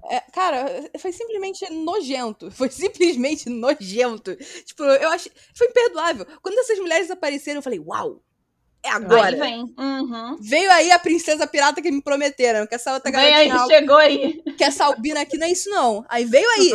[0.09, 2.49] É, cara, foi simplesmente nojento.
[2.55, 4.33] Foi simplesmente nojento.
[4.65, 5.29] Tipo, eu acho.
[5.53, 6.25] Foi imperdoável.
[6.41, 8.23] Quando essas mulheres apareceram, eu falei, uau!
[8.81, 9.27] É agora.
[9.27, 9.73] Aí vem.
[9.77, 10.37] Uhum.
[10.39, 13.97] Veio aí a princesa pirata que me prometeram, que essa outra Vem aí, garotinha, chegou
[13.97, 14.41] aí.
[14.57, 16.05] que essa albina aqui não é isso não.
[16.07, 16.71] Aí veio aí,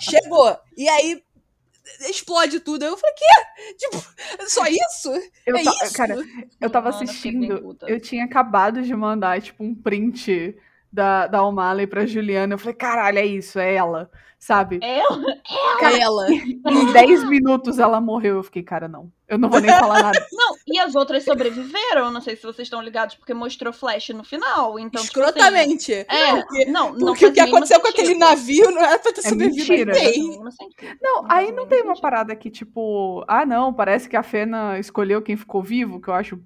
[0.00, 0.56] chegou.
[0.76, 1.22] E aí
[2.08, 2.84] explode tudo.
[2.84, 3.74] Aí eu falei, quê?
[3.76, 4.04] Tipo,
[4.48, 5.12] só isso?
[5.46, 5.92] Eu é isso?
[5.94, 6.16] Cara,
[6.60, 10.56] eu tava Mano, assistindo, eu tinha acabado de mandar, tipo, um print
[10.90, 12.54] da, da O'Malley pra Juliana.
[12.54, 14.10] Eu falei, caralho, é isso, é ela,
[14.42, 14.80] sabe?
[14.82, 15.36] Ela?
[15.80, 16.26] É ela.
[16.32, 18.36] Em 10 minutos ela morreu.
[18.38, 19.08] Eu fiquei, cara, não.
[19.28, 20.26] Eu não vou nem falar nada.
[20.32, 24.24] Não, e as outras sobreviveram, não sei se vocês estão ligados, porque mostrou Flash no
[24.24, 24.78] final.
[24.78, 25.92] Então, tipo assim, Escrotamente.
[25.92, 29.28] é, não, não Porque o que aconteceu com aquele navio não era pra ter É
[29.28, 29.94] sobrevivido mentira.
[30.18, 30.44] Não.
[31.00, 32.02] Não, Não aí não tem uma sentido.
[32.02, 36.14] parada que, tipo, ah, não, parece que a Fena escolheu quem ficou vivo, que eu
[36.14, 36.38] acho.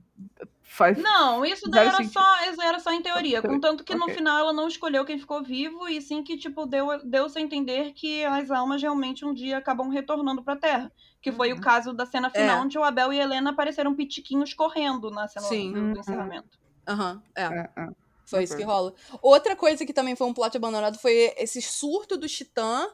[0.77, 0.99] Faz.
[0.99, 2.13] Não, isso daí era sentido.
[2.13, 3.41] só, isso era só em teoria.
[3.41, 4.15] Contanto que no Ok.
[4.15, 7.93] final ela não escolheu quem ficou vivo, e sim que, tipo, deu, deu-se a entender
[7.95, 10.93] que as almas realmente um dia acabam retornando pra Terra.
[11.23, 11.59] Que foi Uhum.
[11.59, 12.63] o caso da cena final, É.
[12.63, 15.73] onde o Abel e a Helena apareceram pitiquinhos correndo na cena Sim.
[15.73, 15.93] do, Uhum.
[15.95, 16.59] do encerramento.
[16.89, 17.43] Aham, é.
[17.43, 17.89] É, é.
[18.27, 18.93] Foi isso que rola.
[19.23, 22.87] Outra coisa que também foi um plot abandonado foi esse surto do Titã,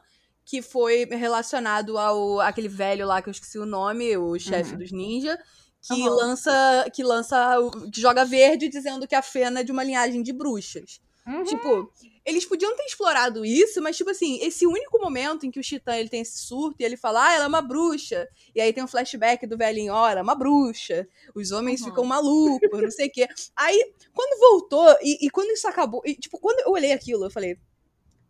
[0.45, 4.77] que foi relacionado ao aquele velho lá que eu esqueci o nome, o chefe Uhum.
[4.77, 5.37] dos ninja,
[5.83, 6.15] que Aham.
[6.15, 7.57] lança que lança
[7.93, 10.99] que joga verde dizendo que a Fena é de uma linhagem de bruxas.
[11.27, 11.43] Uhum.
[11.43, 11.91] Tipo,
[12.25, 15.95] eles podiam ter explorado isso, mas tipo assim, esse único momento em que o Titã
[15.95, 18.27] ele tem esse surto e ele fala: "Ah, ela é uma bruxa".
[18.55, 21.07] E aí tem um flashback do velhinho, ora, uma bruxa.
[21.35, 21.85] Os homens Uhum.
[21.85, 23.27] ficam malucos, não sei o quê.
[23.55, 27.31] Aí, quando voltou, e, e quando isso acabou, e, tipo, quando eu olhei aquilo, eu
[27.31, 27.57] falei,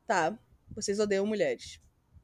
[0.07, 0.37] tá,
[0.75, 1.79] vocês odeiam mulheres.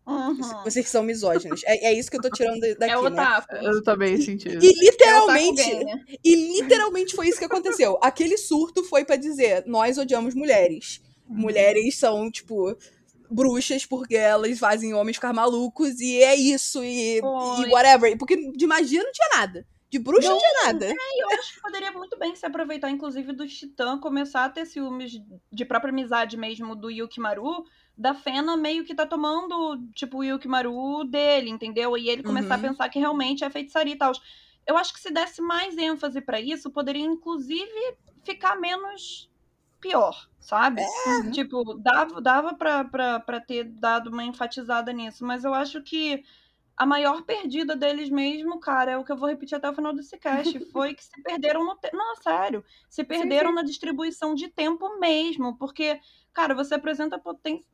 [0.09, 0.63] Uhum.
[0.63, 1.61] Vocês são misóginos.
[1.65, 3.09] É, é isso que eu tô tirando daqui, É o né?
[3.11, 3.55] otaku.
[3.55, 4.59] Eu também senti isso.
[4.65, 6.05] E É o otaku literalmente, gamer.
[6.23, 7.97] e literalmente foi isso que aconteceu.
[8.01, 11.01] Aquele surto foi pra dizer, nós odiamos mulheres.
[11.27, 12.75] Mulheres são, tipo,
[13.29, 17.21] bruxas porque elas fazem homens ficar malucos e é isso, e, e
[17.71, 18.17] whatever.
[18.17, 19.65] Porque de magia não tinha nada.
[19.91, 20.87] De bruxa não, tinha nada.
[20.87, 24.65] E eu acho que poderia muito bem se aproveitar, inclusive, do Titã começar a ter
[24.67, 25.13] ciúmes
[25.51, 27.63] de própria amizade mesmo do Yukimaru,
[27.99, 31.97] da Fena meio que tá tomando, tipo, o Yukimaru dele, entendeu?
[31.97, 32.59] E ele começar Uhum.
[32.59, 34.13] a pensar que realmente é feitiçaria e tal.
[34.65, 39.29] Eu acho que se desse mais ênfase pra isso, poderia, inclusive, ficar menos
[39.81, 40.81] pior, sabe?
[40.81, 41.31] É.
[41.31, 46.23] Tipo, dava, dava pra, pra, pra ter dado uma enfatizada nisso, mas eu acho que
[46.77, 49.93] a maior perdida deles mesmo, cara, é o que eu vou repetir até o final
[49.93, 51.97] desse cast, foi que se perderam no tempo.
[51.97, 52.63] Não, sério.
[52.89, 53.55] Se perderam sim.
[53.55, 55.57] na distribuição de tempo mesmo.
[55.57, 55.99] Porque,
[56.33, 57.21] cara, você apresenta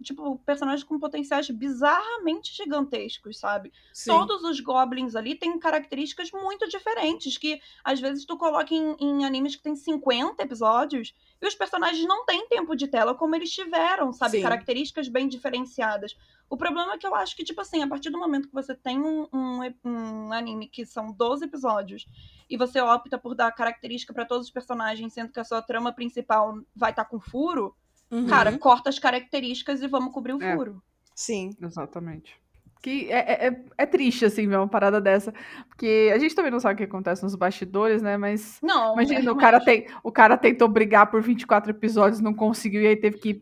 [0.02, 3.72] tipo, personagens com potenciais bizarramente gigantescos, sabe?
[3.94, 4.12] Sim.
[4.12, 7.38] Todos os goblins ali têm características muito diferentes.
[7.38, 12.06] Que às vezes tu coloca em, em animes que tem 50 episódios e os personagens
[12.08, 14.38] não têm tempo de tela como eles tiveram, sabe?
[14.38, 14.44] Sim.
[14.44, 16.16] Características bem diferenciadas.
[16.50, 18.76] O problema é que eu acho que, tipo assim, a partir do momento que você
[18.76, 22.06] tem um, um, um anime que são 12 episódios
[22.50, 25.92] e você opta por dar característica pra todos os personagens, sendo que a sua trama
[25.92, 27.76] principal vai estar com furo,
[28.12, 28.28] Uhum.
[28.28, 30.56] cara, corta as características e vamos cobrir o É.
[30.56, 30.82] furo.
[31.14, 31.52] Sim.
[31.62, 32.36] Exatamente.
[32.82, 35.34] Que é, é, é- é triste, assim, ver uma parada dessa.
[35.70, 38.16] Porque a gente também não sabe o que acontece nos bastidores, né?
[38.16, 38.60] Mas.
[38.62, 42.82] Não, Imagina, é, o cara, tem, o cara tentou brigar por 24 episódios, não conseguiu,
[42.84, 43.42] e aí teve que.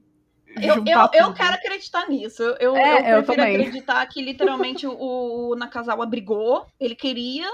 [0.61, 2.41] Eu, eu, eu quero acreditar nisso.
[2.59, 3.55] Eu, É, eu eu prefiro também.
[3.57, 4.93] acreditar que literalmente o,
[5.49, 7.49] o Nakazawa brigou, ele queria,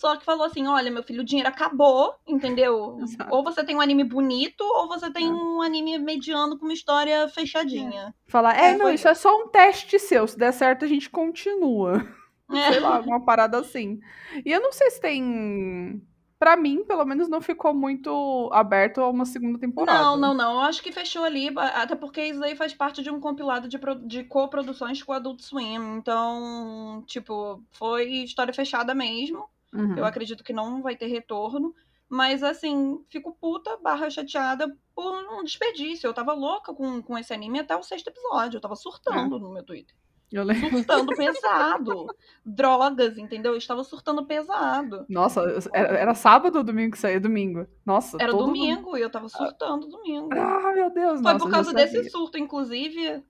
[0.00, 2.98] só que falou assim: olha, meu filho, o dinheiro acabou, entendeu?
[3.02, 3.34] Exato.
[3.34, 5.30] Ou você tem um anime bonito, ou você tem É.
[5.30, 8.14] um anime mediano com uma história fechadinha.
[8.26, 10.26] Falar, é, É, não, isso é só um teste seu.
[10.26, 11.92] Se der certo, a gente continua.
[12.52, 12.72] É.
[12.72, 14.00] Sei lá, alguma parada assim.
[14.44, 16.02] E eu não sei se tem.
[16.36, 20.02] Pra mim, pelo menos, não ficou muito aberto a uma segunda temporada.
[20.02, 20.54] Não, não, não.
[20.54, 23.78] Eu acho que fechou ali, até porque isso aí faz parte de um compilado de,
[23.78, 25.98] pro- de coproduções com o Adult Swim.
[25.98, 29.44] Então, tipo, foi história fechada mesmo.
[29.72, 29.96] Uhum.
[29.96, 31.74] Eu acredito que não vai ter retorno.
[32.08, 36.08] Mas, assim, fico puta barra chateada por um desperdício.
[36.08, 38.56] Eu tava louca com, com esse anime até o sexto episódio.
[38.56, 39.94] Eu tava surtando no meu Twitter.
[40.32, 40.70] Eu lembro.
[40.70, 42.06] Surtando pesado.
[42.44, 43.52] Drogas, entendeu?
[43.52, 45.04] Eu estava surtando pesado.
[45.08, 45.40] Nossa,
[45.72, 47.20] era, era sábado ou domingo que saía?
[47.20, 47.66] Domingo.
[47.84, 50.28] Nossa, Era domingo e eu tava surtando domingo.
[50.32, 53.24] Ah, meu Deus, Foi nossa, por causa desse surto, inclusive,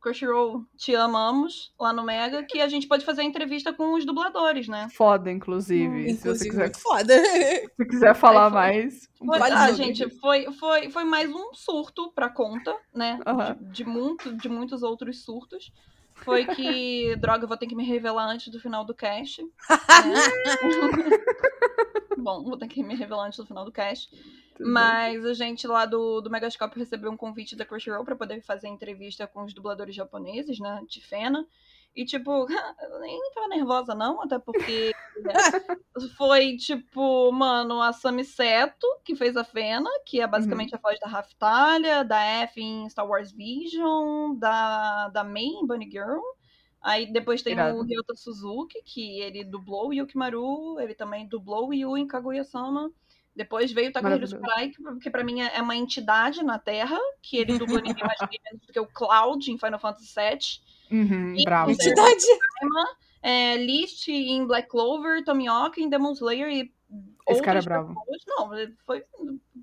[0.00, 4.04] Crunchyroll, te amamos, lá no Mega, que a gente pode fazer a entrevista com os
[4.04, 4.88] dubladores, né?
[4.94, 5.88] Foda, inclusive.
[5.88, 7.14] Hum, se você Inclusive, quiser, muito foda.
[7.76, 8.60] se quiser falar foi.
[8.60, 9.08] mais.
[9.18, 13.18] Foi, Vale ah, gente, foi, foi, foi mais um surto pra conta, né?
[13.26, 13.56] Aham.
[13.60, 15.72] De, de, muito, de muitos outros surtos.
[16.24, 19.42] Foi que, droga, eu vou ter que me revelar antes do final do cast.
[19.42, 19.48] Né?
[22.18, 24.08] Bom, vou ter que me revelar antes do final do cast.
[24.60, 28.68] Mas a gente lá do, do Megascope recebeu um convite da Crunchyroll para poder fazer
[28.68, 31.46] entrevista com os dubladores japoneses, né, de Fena.
[31.98, 32.46] E, tipo,
[32.80, 35.34] eu nem tava nervosa, não, até porque né,
[36.16, 40.78] foi, tipo, mano, a Sami Seto, que fez a Fena, que é basicamente uhum.
[40.78, 45.90] a voz da Raftalia, da F em Star Wars Vision, da, da Mei em Bunny
[45.90, 46.20] Girl.
[46.80, 47.76] Aí depois tem Irado.
[47.76, 52.92] o Ryota Suzuki, que ele dublou o Yukimaru, ele também dublou o Yu em Kaguya-sama.
[53.38, 57.56] Depois veio o Takahiro Sakurai, que pra mim é uma entidade na Terra, que ele
[57.56, 60.98] dublou ninguém mais menos do que o Cloud em Final Fantasy VII.
[60.98, 61.70] Uhum, e, bravo.
[61.70, 62.26] Entidade!
[63.22, 66.74] É, List em Black Clover, Tomioka em Demon Slayer e
[67.28, 67.94] esse cara é bravo.
[67.94, 68.22] Pessoas.
[68.26, 68.48] Não,
[68.84, 69.04] foi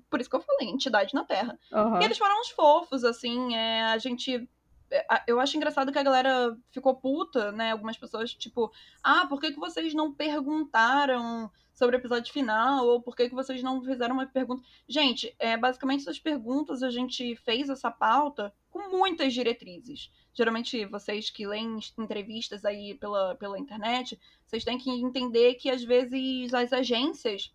[0.08, 1.58] por isso que eu falei, entidade na Terra.
[1.70, 2.00] Uhum.
[2.00, 4.48] E eles foram uns fofos, assim, é, a gente
[4.90, 7.72] é, eu acho engraçado que a galera ficou puta, né?
[7.72, 12.84] Algumas pessoas, tipo, ah, por que, que vocês não perguntaram sobre o episódio final?
[12.86, 14.64] Ou por que, que vocês não fizeram uma pergunta?
[14.88, 20.10] Gente, é, basicamente essas perguntas a gente fez essa pauta com muitas diretrizes.
[20.34, 25.84] Geralmente, vocês que leem entrevistas aí pela, pela internet, vocês têm que entender que às
[25.84, 27.52] vezes as agências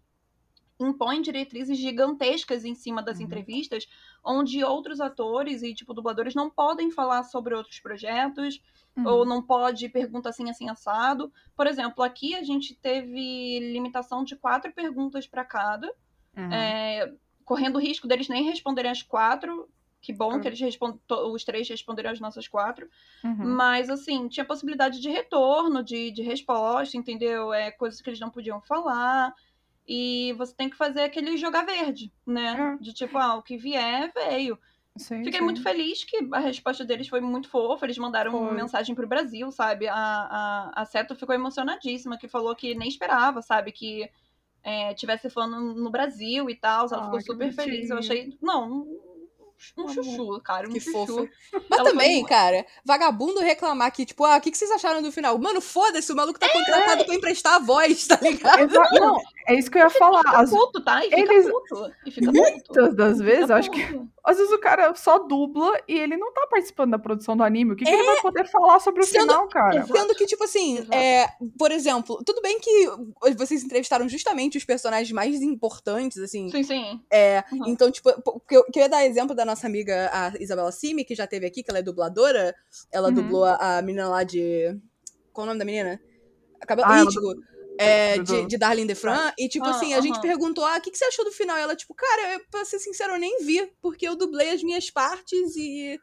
[0.81, 3.25] impõem diretrizes gigantescas em cima das uhum.
[3.25, 3.87] entrevistas,
[4.23, 8.61] onde outros atores e, tipo, dubladores não podem falar sobre outros projetos,
[8.97, 9.05] uhum.
[9.07, 11.31] ou não pode perguntar assim, assim, assado.
[11.55, 15.87] Por exemplo, aqui a gente teve limitação de quatro perguntas para cada,
[16.35, 16.51] uhum.
[16.51, 17.13] é,
[17.45, 19.69] correndo o risco deles nem responderem as quatro.
[20.01, 20.99] Que bom que eles respondem,
[21.31, 22.89] os três responderam as nossas quatro.
[23.23, 23.55] Uhum.
[23.55, 27.53] Mas, assim, tinha possibilidade de retorno, de, de resposta, entendeu?
[27.53, 29.31] É, coisas que eles não podiam falar.
[29.87, 32.77] E você tem que fazer aquele jogar verde, né?
[32.79, 32.83] É.
[32.83, 34.57] De tipo, ah, o que vier, veio.
[34.97, 35.45] Sim, Fiquei sim.
[35.45, 37.85] muito feliz que a resposta deles foi muito fofa.
[37.85, 38.41] Eles mandaram foi.
[38.41, 39.87] uma mensagem pro Brasil, sabe?
[39.87, 43.71] A, a, a Seto ficou emocionadíssima, que falou que nem esperava, sabe?
[43.71, 44.09] Que
[44.63, 46.87] é, tivesse falando no Brasil e tal.
[46.87, 47.63] Ela ah, ficou super bonitinho.
[47.63, 47.89] feliz.
[47.89, 48.37] Eu achei.
[48.41, 48.85] Não,
[49.77, 50.67] um chuchu, cara.
[50.67, 51.05] Um que chuchu.
[51.05, 51.29] fofo.
[51.69, 55.11] Mas Ela também, cara, vagabundo reclamar que, tipo, ah, o que, que vocês acharam do
[55.11, 55.37] final?
[55.37, 56.49] Mano, foda-se, o maluco tá é.
[56.49, 58.59] contratado pra emprestar a voz, tá ligado?
[58.61, 58.95] Exato.
[58.95, 60.19] Não, é isso que eu ia falar.
[60.19, 60.49] Fica As...
[60.49, 61.05] puto, tá?
[61.05, 61.49] E fica Eles...
[61.49, 61.91] puto.
[62.05, 62.95] E fica Muitas puto.
[62.95, 64.01] das vezes, eu acho que.
[64.23, 67.73] Às vezes o cara só dubla e ele não tá participando da produção do anime.
[67.73, 67.87] O que, é...
[67.87, 68.21] que ele vai é.
[68.21, 69.21] poder falar sobre o sendo...
[69.21, 69.85] final, cara?
[69.85, 72.87] Sendo que, tipo assim, é, por exemplo, tudo bem que
[73.35, 76.49] vocês entrevistaram justamente os personagens mais importantes, assim.
[76.51, 77.01] Sim, sim.
[77.09, 77.67] É, uhum.
[77.67, 78.11] Então, tipo,
[78.47, 81.25] que eu, que eu ia dar exemplo da nossa amiga, a Isabela Simi, que já
[81.25, 82.55] teve aqui, que ela é dubladora.
[82.91, 83.15] Ela uhum.
[83.15, 84.77] dublou a, a menina lá de.
[85.33, 85.99] Qual o nome da menina?
[86.67, 87.33] Cabelo ah, Ítigo.
[87.81, 89.31] É, de, de Darlene Defran.
[89.37, 91.57] E, tipo ah, assim, a gente perguntou: ah, o que, que você achou do final?
[91.57, 94.63] E ela, tipo, cara, eu, pra ser sincero, eu nem vi, porque eu dublei as
[94.63, 95.99] minhas partes e.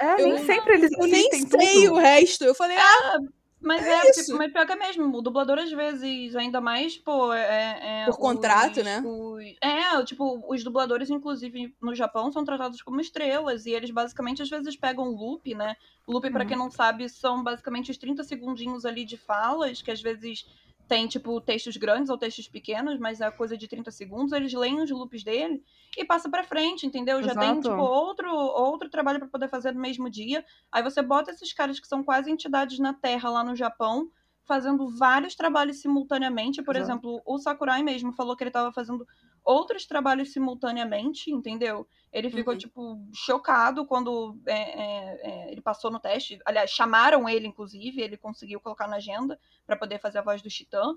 [0.00, 1.94] É, eu, nem sempre eles Eu nem sei tudo.
[1.94, 2.44] o resto.
[2.44, 3.18] Eu falei, ah,
[3.60, 4.36] mas é, é isso.
[4.36, 5.16] mas pior que é mesmo.
[5.16, 8.02] O dublador, às vezes, ainda mais, pô, é.
[8.02, 9.02] é Por contrato, os, né?
[9.04, 13.66] Os, é, tipo, os dubladores, inclusive, no Japão, são tratados como estrelas.
[13.66, 15.76] E eles basicamente, às vezes, pegam loop, né?
[16.08, 16.32] Loop, uhum.
[16.32, 20.46] para quem não sabe, são basicamente os 30 segundinhos ali de falas, que às vezes
[20.90, 24.80] tem, tipo, textos grandes ou textos pequenos, mas é coisa de 30 segundos, eles leem
[24.80, 25.62] os loops dele
[25.96, 27.20] e passa para frente, entendeu?
[27.20, 27.32] Exato.
[27.32, 30.44] Já tem, tipo, outro, outro trabalho para poder fazer no mesmo dia.
[30.72, 34.10] Aí você bota esses caras que são quase entidades na Terra lá no Japão,
[34.44, 36.60] fazendo vários trabalhos simultaneamente.
[36.60, 36.82] Por Exato.
[36.82, 39.06] exemplo, o Sakurai mesmo falou que ele estava fazendo
[39.44, 41.86] outros trabalhos simultaneamente, entendeu?
[42.12, 42.58] Ele ficou, uhum.
[42.58, 46.40] tipo, chocado quando é, é, é, ele passou no teste.
[46.44, 50.48] Aliás, chamaram ele, inclusive, ele conseguiu colocar na agenda para poder fazer a voz do
[50.48, 50.94] Titã.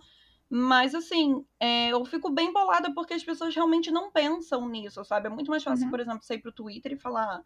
[0.49, 5.27] Mas, assim, é, eu fico bem bolada porque as pessoas realmente não pensam nisso, sabe?
[5.27, 5.91] É muito mais fácil, uhum.
[5.91, 7.43] por exemplo, sair pro Twitter e falar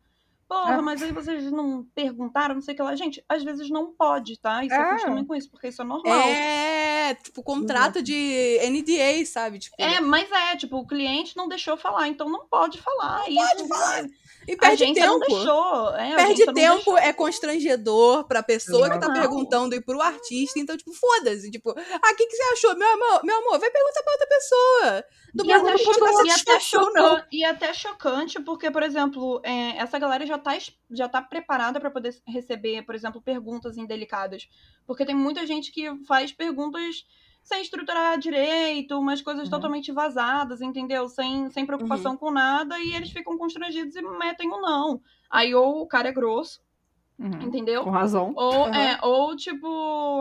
[0.48, 0.82] Porra, é.
[0.82, 2.96] mas aí vocês não perguntaram, não sei o que lá.
[2.96, 4.64] Gente, às vezes não pode, tá?
[4.64, 4.78] E se é.
[4.78, 6.20] acostumem com isso, porque isso é normal.
[6.20, 9.60] É, tipo, contrato de NDA, sabe?
[9.60, 9.76] Tipo...
[9.78, 13.20] É, mas é, tipo, o cliente não deixou falar, então não pode falar.
[13.20, 14.06] Não isso, pode falar.
[14.48, 15.06] E perde a tempo.
[15.06, 15.96] Não deixou.
[15.96, 20.58] É, perde tempo, é constrangedor pra pessoa que tá perguntando e pro artista.
[20.58, 21.52] Então, tipo, foda-se.
[21.52, 22.78] Tipo, ah, o que, que você achou?
[22.78, 25.06] Meu amor, meu amor, vai perguntar pra outra pessoa.
[25.34, 30.00] Do e, até chocante, e, até chocante, e até chocante, porque, por exemplo, é, essa
[30.00, 30.58] galera já tá,
[30.90, 34.48] já tá preparada para poder receber, por exemplo, perguntas indelicadas.
[34.86, 37.06] Porque tem muita gente que faz perguntas
[37.48, 39.50] sem estruturar direito, umas coisas uhum.
[39.50, 41.08] totalmente vazadas, entendeu?
[41.08, 42.18] Sem, sem preocupação uhum.
[42.18, 45.02] com nada, e eles ficam constrangidos e metem o um não.
[45.30, 46.62] Aí ou o cara é grosso,
[47.18, 47.42] uhum.
[47.42, 47.86] entendeu?
[47.86, 48.34] Com razão.
[48.36, 49.66] Ou, é, ou tipo,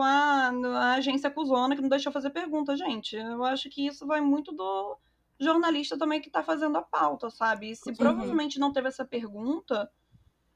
[0.01, 2.77] a, a agência acusona que não deixou fazer pergunta.
[2.77, 4.97] Gente, eu acho que isso vai muito do
[5.37, 7.71] jornalista também que tá fazendo a pauta, sabe?
[7.71, 7.95] E se uhum.
[7.97, 9.91] provavelmente não teve essa pergunta,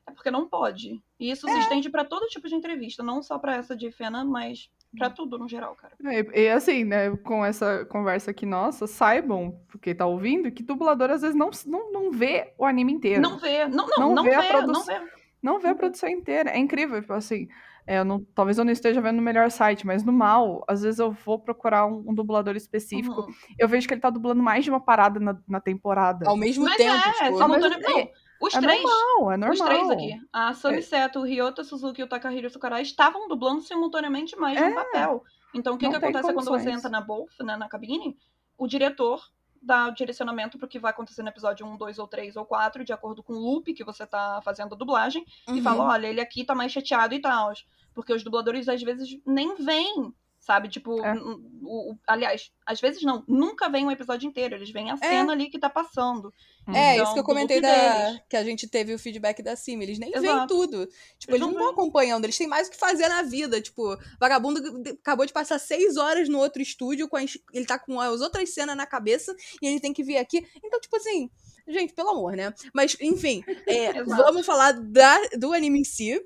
[0.08, 1.04] é É porque não pode.
[1.20, 4.24] E isso se estende pra todo tipo de entrevista, não só pra essa de Fena,
[4.24, 5.94] mas pra tudo no geral, cara.
[6.02, 11.10] E, e assim, né, com essa conversa aqui nossa, saibam, porque tá ouvindo, que dublador
[11.10, 13.22] às vezes não, não, não vê o anime inteiro.
[13.22, 15.02] Não vê, não, não, Não não, vê a vê, produ- não vê.
[15.42, 16.52] Não vê a produção inteira.
[16.52, 17.48] É incrível, tipo assim.
[17.88, 20.84] é, eu não- talvez eu não esteja vendo no melhor site, mas no mal, às
[20.84, 23.22] vezes eu vou procurar um, um dublador específico.
[23.22, 23.28] Uhum.
[23.58, 26.30] Eu vejo que ele tá dublando mais de uma parada na, na temporada.
[26.30, 27.38] Ao mesmo Mas tempo, é, tipo.
[27.38, 28.08] só Ao mesmo não,
[28.42, 28.82] Os é três.
[28.84, 29.54] normal, é normal.
[29.54, 30.22] Os três aqui.
[30.34, 30.82] A Sami É.
[30.82, 34.68] Seto, o Ryota Suzuki e o Takahiro Sakurai estavam dublando simultaneamente mais É.
[34.68, 35.24] um papel.
[35.54, 38.18] Então, o que, Não que acontece quando você entra na Bolf, né, na cabine?
[38.58, 39.22] O diretor
[39.62, 42.84] dá o direcionamento pro que vai acontecer no episódio 1, 2 ou 3 ou 4,
[42.84, 45.62] de acordo com o loop que você tá fazendo a dublagem, e Uhum.
[45.62, 47.54] fala, olha, ele aqui tá mais chateado e tal.
[47.94, 50.68] Porque os dubladores, às vezes, nem vêm, sabe?
[50.68, 51.14] Tipo, É.
[51.14, 55.32] o, o- aliás, às vezes não, nunca vem um episódio inteiro, eles veem a cena
[55.32, 56.34] ali que tá passando.
[56.68, 58.04] É, Então, isso que eu do comentei da...
[58.08, 58.22] deles.
[58.30, 59.82] que a gente teve o feedback da Sim.
[59.82, 60.86] Eles nem veem tudo.
[61.18, 63.62] Tipo, Eles eles não estão acompanhando, eles têm mais o que fazer na vida.
[63.62, 64.60] Tipo, vagabundo
[65.00, 67.22] acabou de passar seis horas no outro estúdio, com a
[67.54, 70.46] ele tá com as outras cenas na cabeça e ele tem que vir aqui.
[70.64, 71.30] Então, tipo assim,
[71.68, 72.54] gente, pelo amor, né?
[72.74, 76.20] Mas, enfim, é, vamos falar da, do anime em si.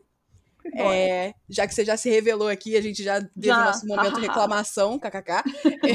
[0.74, 3.62] É, já que você já se revelou aqui, a gente já teve Já.
[3.62, 5.44] o nosso momento reclamação, kkk.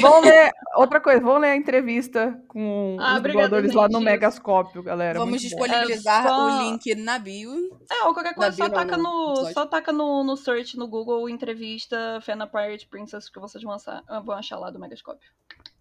[0.01, 4.01] Vão ler, outra coisa, vão ler a entrevista com Ah, os dubladores lá no.
[4.01, 5.19] Megascópio, galera.
[5.19, 7.51] Vamos disponibilizar É só- o link na bio.
[7.91, 9.03] É, ou qualquer coisa, só Bia, não, taca, no
[9.35, 13.73] no, só taca no, no search no Google entrevista Fena Pirate Princess que vocês vão
[13.75, 15.25] achar, vão achar lá do Megascope.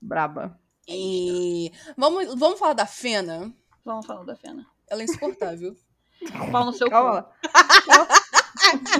[0.02, 0.58] Braba.
[0.88, 3.54] E vamos, vamos falar da Fena.
[3.86, 4.66] Vamos falar da Fena.
[4.90, 5.76] Ela é insuportável.
[6.52, 7.30] Pau no seu Calma cu.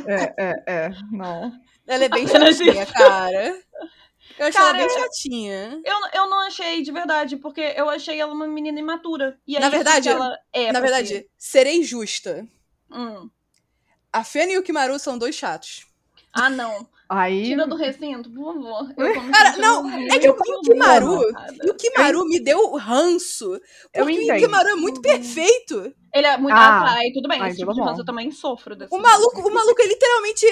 [0.08, 0.92] É, é, é.
[1.12, 1.52] Não.
[1.88, 3.58] Ela é bem é chatinha, cara.
[4.38, 5.82] Eu achei Cara, ela bem chatinha.
[5.84, 9.38] Eu, eu não achei de verdade, porque eu achei ela uma menina imatura.
[9.48, 10.72] E Na verdade, ela é.
[10.72, 12.48] Na verdade, serei justa.
[12.92, 13.30] Hum.
[14.14, 15.86] A Fena e o Kimaru são dois chatos.
[16.32, 16.88] Ah, não.
[17.10, 17.46] Aí.
[17.46, 18.94] Tira do recinto, por favor.
[19.32, 21.24] Cara, não, é que o- o Kimaru-.
[21.64, 23.60] E o Kimaru me deu ranço.
[23.94, 24.38] Eu Porque o.
[24.38, 25.94] Kimaru é muito perfeito.
[26.14, 26.56] Ele é muito.
[26.56, 26.80] Ah.
[26.82, 27.40] Ah, tá, aí tudo bem.
[27.42, 28.94] Ai, Esse tipo de ranço eu também sofro desse.
[28.94, 30.46] O maluco, o maluco é literalmente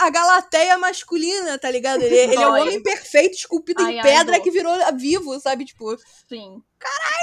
[0.00, 2.02] a Galateia masculina, tá ligado?
[2.02, 4.42] Ele, ele é o homem perfeito, esculpido em Ai, ai, pedra dó.
[4.42, 5.64] que virou vivo, sabe?
[5.64, 5.96] Tipo,
[6.28, 6.60] Sim.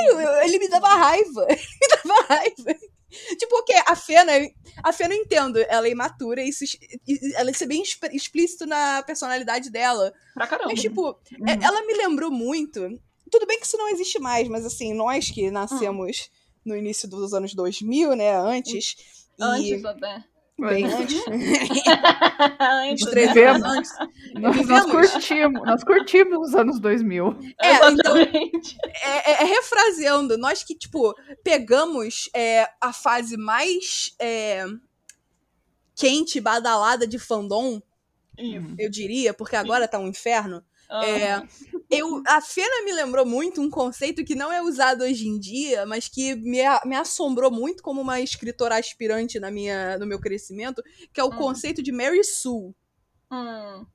[0.08, 1.45] eu- ele me dava raiva.
[1.49, 2.80] Ele me dava raiva.
[3.38, 3.73] Tipo, o quê?
[3.86, 4.32] A Fena,
[4.82, 9.04] a Fena eu entendo, ela é imatura, isso, e- ela é bem exp- explícito na
[9.04, 10.13] personalidade dela.
[10.34, 10.69] Pra caramba.
[10.71, 11.45] Mas, tipo, Uhum.
[11.47, 12.80] é- ela me lembrou muito.
[13.30, 16.30] Tudo bem que isso não existe mais, mas assim, nós que nascemos
[16.65, 18.36] no início dos anos 2000, né?
[18.36, 18.95] Antes.
[19.39, 20.24] e Antes até.
[20.60, 21.21] bem antes.
[22.60, 23.06] Antes.
[23.13, 23.63] Vivemos.
[23.63, 23.91] anos antes.
[24.34, 24.91] Nós, nós Vivemos.
[24.91, 27.36] curtimos, nós curtimos os anos 2000.
[27.62, 28.78] É, então, Exatamente.
[28.86, 34.65] é, é- é refraseando, nós que, tipo, pegamos é, a fase mais é,
[35.95, 37.82] quente, badalada de fandom,
[38.38, 38.76] Isso.
[38.78, 40.63] eu diria, porque agora tá um inferno.
[40.91, 41.41] É,
[41.89, 45.86] eu, a Fena me lembrou muito um conceito que não é usado hoje em dia,
[45.86, 50.84] mas que me, me assombrou muito como uma escritora aspirante na minha, no meu crescimento,
[51.13, 51.38] que é o Hum.
[51.38, 52.73] conceito de Mary Sue.
[53.34, 53.86] Hum.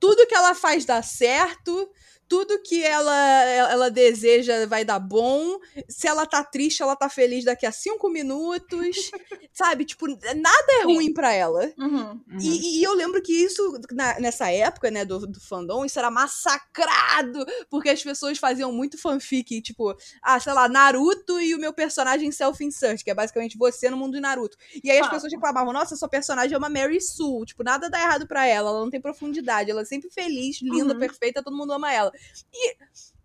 [0.00, 1.88] tudo que ela faz dá certo,
[2.32, 5.58] tudo que ela, ela deseja vai dar bom.
[5.86, 9.10] Se ela tá triste, ela tá feliz daqui a cinco minutos.
[9.52, 9.84] sabe?
[9.84, 11.70] Tipo, nada é ruim pra ela.
[11.78, 12.18] Uhum.
[12.40, 16.10] E, e eu lembro que isso, na- nessa época, né, do, do fandom, isso era
[16.10, 21.72] massacrado, porque as pessoas faziam muito fanfic, tipo, ah, sei lá, Naruto e o meu
[21.72, 24.56] personagem self-insert, que é basicamente você no mundo de Naruto.
[24.82, 25.10] E aí as Ah.
[25.10, 28.70] pessoas reclamavam, nossa, sua personagem é uma Mary Sue, tipo, nada dá errado pra ela,
[28.70, 30.98] ela não tem profundidade, ela é sempre feliz, linda, Uhum.
[30.98, 32.10] perfeita, todo mundo ama ela.
[32.52, 32.76] E,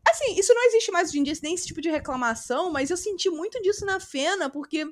[0.10, 2.98] assim, isso não existe mais hoje em dia, nem esse tipo de reclamação, mas eu
[2.98, 4.86] senti muito disso na Fena, porque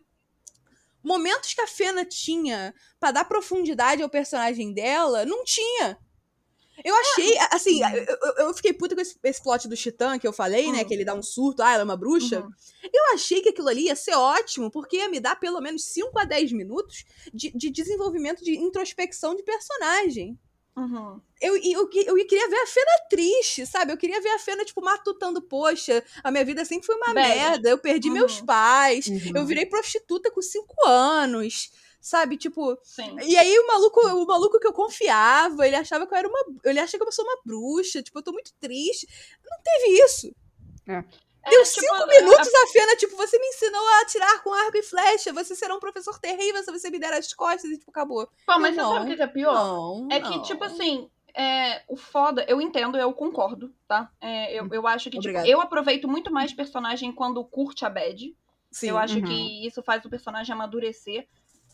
[1.04, 5.98] momentos que a Fena tinha pra dar profundidade ao personagem dela, não tinha.
[6.84, 10.34] Eu achei, assim, eu, eu- fiquei puta com esse, esse plot do Titã que eu
[10.34, 10.80] falei, né?
[10.82, 10.88] Uhum.
[10.88, 12.42] Que ele dá um surto, ah, ela é uma bruxa.
[12.42, 12.50] Uhum.
[12.94, 16.20] Eu achei que aquilo ali ia ser ótimo, porque ia me dar pelo menos 5
[16.20, 20.38] a 10 minutos de, de desenvolvimento de introspecção de personagem.
[20.78, 21.22] Uhum.
[21.42, 23.94] Eu, e eu, que- eu queria ver a Fena triste, sabe?
[23.94, 27.30] Eu queria ver a Fena, tipo, matutando, poxa, a minha vida sempre foi uma Bad.
[27.30, 28.16] merda, eu perdi Uhum.
[28.16, 29.32] meus pais, Uhum.
[29.36, 31.72] eu virei prostituta com 5 anos,
[32.02, 32.36] sabe?
[32.38, 33.16] Tipo, Sim.
[33.24, 36.40] e aí o maluco, o maluco que eu confiava, ele achava que eu era uma.
[36.66, 39.08] Ele acha que eu sou uma bruxa, tipo, eu tô muito triste.
[39.50, 40.32] Não teve isso.
[41.50, 44.54] Deu É, tipo, cinco a- minutos a Fena, tipo, você me ensinou a atirar com
[44.54, 47.78] arco e flecha, você será um professor terrível se você me der as costas e,
[47.78, 48.28] tipo, acabou.
[48.46, 48.88] Pô, mas Não.
[48.90, 49.54] você sabe o que que é pior?
[49.54, 50.08] Não.
[50.12, 50.42] É que, não.
[50.42, 54.10] tipo assim, é, o foda, eu entendo, eu concordo, tá?
[54.20, 58.36] É, eu, eu acho que, tipo, eu aproveito muito mais personagem quando curte a bad.
[58.72, 58.90] Sim.
[58.90, 59.24] Eu acho Uhum.
[59.26, 61.28] que isso faz o personagem amadurecer.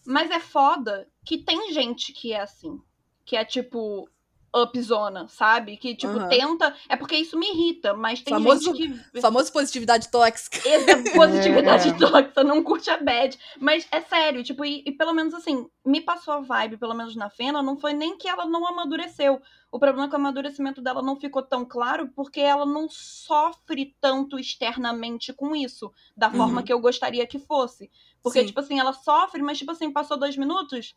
[0.06, 2.80] Mas é foda que tem gente que é assim.
[3.26, 4.10] Que é tipo
[4.54, 5.78] upzona, sabe?
[5.78, 6.28] Que, tipo, Aham.
[6.30, 6.76] tenta.
[6.90, 9.22] É porque isso me irrita, mas tem Famoso- gente que.
[9.22, 10.60] Famoso positividade tóxica.
[10.68, 11.94] Essa positividade É.
[11.94, 13.38] tóxica, não curte a bad.
[13.60, 17.16] Mas é sério, tipo, e, e pelo menos assim, me passou a vibe, pelo menos
[17.16, 19.42] na Fena, não foi nem que ela não amadureceu.
[19.72, 23.96] O problema é que o amadurecimento dela não ficou tão claro porque ela não sofre
[24.02, 26.66] tanto externamente com isso, da forma Uhum.
[26.66, 27.90] que eu gostaria que fosse.
[28.22, 28.48] Porque, Sim.
[28.48, 30.94] tipo assim, ela sofre, mas, tipo assim, passou dois minutos,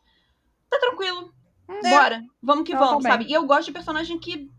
[0.69, 1.33] tá tranquilo.
[1.69, 1.91] É.
[1.91, 3.25] Bora, vamos que Ela vamos, sabe?
[3.25, 4.51] E eu gosto de personagem que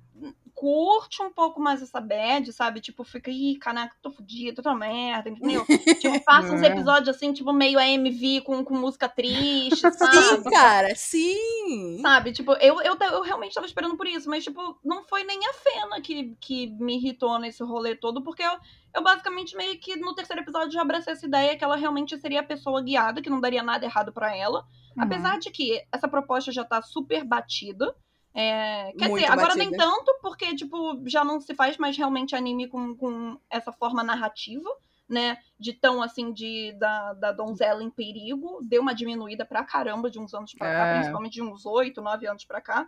[0.56, 2.80] curte um pouco mais essa bad, sabe?
[2.80, 5.66] Tipo, fica, ih, caraca, tô fudida, tô na merda, entendeu?
[6.00, 6.68] tipo, passa uns É.
[6.68, 10.50] episódios assim, tipo, meio AMV com, com música triste, Sim, sabe?
[10.50, 12.00] cara, sim.
[12.02, 15.40] Sabe, tipo, eu, eu, eu realmente tava esperando por isso, mas, tipo, não foi nem
[15.46, 18.58] a Fena que, que me irritou nesse rolê todo, porque eu,
[18.96, 22.40] eu basicamente meio que no terceiro episódio já abracei essa ideia que ela realmente seria
[22.40, 24.66] a pessoa guiada, que não daria nada errado pra ela.
[24.96, 25.04] Uhum.
[25.04, 27.94] Apesar de que essa proposta já tá super batida.
[28.38, 29.66] É, quer Muito dizer, agora batida.
[29.70, 34.04] nem tanto, porque, tipo, já não se faz mais realmente anime com, com essa forma
[34.04, 34.70] narrativa,
[35.08, 35.38] né?
[35.58, 38.60] De tão assim, de da, da donzela em perigo.
[38.64, 40.94] Deu uma diminuída pra caramba de uns anos pra cá, É.
[40.96, 42.88] principalmente de uns oito, nove anos pra cá.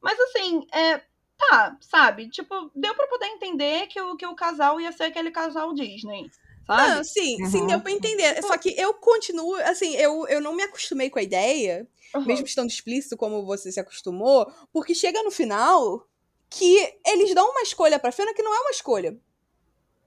[0.00, 1.00] Mas assim, é.
[1.48, 2.28] Tá, sabe?
[2.28, 6.30] Tipo, deu pra poder entender que o, que o casal ia ser aquele casal Disney.
[6.66, 6.94] Sabe?
[6.94, 7.66] Não, sim, sim, Uhum.
[7.66, 8.40] deu pra entender.
[8.42, 12.24] Só que eu continuo, assim, eu, eu não me acostumei com a ideia, Uhum.
[12.26, 16.06] mesmo estando explícito como você se acostumou, porque chega no final
[16.50, 19.12] que eles dão uma escolha pra Fena que não é uma escolha.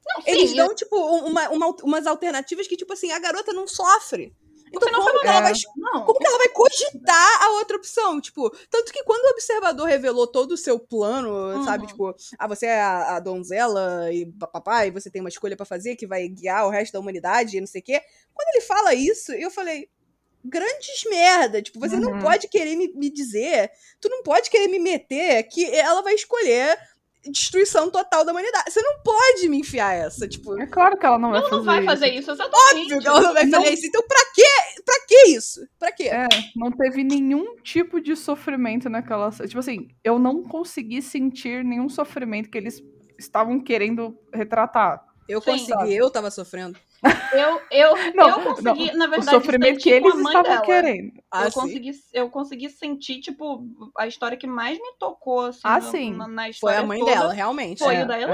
[0.06, 3.68] Não, sim, Eles dão, tipo, uma, uma- umas alternativas que, tipo assim, a garota não
[3.68, 4.34] sofre.
[4.76, 5.42] Então, como que ela é.
[5.42, 6.06] vai Não.
[6.06, 8.20] como que ela vai cogitar a outra opção?
[8.22, 11.84] Tipo, tanto que quando o observador revelou todo o seu plano, sabe?
[11.84, 11.88] Uhum.
[11.88, 15.66] Tipo, ah, você é a, a donzela e papapá, e você tem uma escolha pra
[15.66, 18.02] fazer que vai guiar o resto da humanidade e não sei o quê.
[18.34, 19.90] Quando ele fala isso, eu falei.
[20.48, 21.60] Grandes merda.
[21.60, 22.22] Tipo, você não Uhum.
[22.22, 26.78] pode querer me, me dizer, tu não pode querer me meter que ela vai escolher
[27.32, 28.72] destruição total da humanidade.
[28.72, 30.28] Você não pode me enfiar essa.
[30.28, 31.86] Tipo, É claro que ela não vai Ela fazer não vai isso.
[31.86, 32.82] fazer isso, exatamente.
[32.84, 33.62] óbvio que ela não vai Não.
[33.62, 33.86] fazer isso.
[33.88, 34.82] Então, pra quê?
[34.86, 35.60] Pra que isso?
[35.80, 36.04] Pra quê?
[36.10, 39.32] É, não teve nenhum tipo de sofrimento naquela.
[39.32, 42.82] Tipo assim, eu não consegui sentir nenhum sofrimento que eles
[43.18, 45.04] estavam querendo retratar.
[45.28, 45.52] Eu Sim.
[45.52, 46.78] consegui, eu tava sofrendo.
[47.34, 50.62] Eu, eu, Não, eu consegui, na o verdade, sofrimento que eles a mãe estavam dela.
[50.62, 51.14] querendo.
[51.32, 51.60] Ah, eu, sim.
[51.60, 56.16] consegui, eu consegui sentir, tipo, a história que mais me tocou, assim, Ah, na, sim.
[56.16, 57.80] na, na Foi história a mãe toda, dela, realmente.
[57.80, 58.26] Foi É, o da é.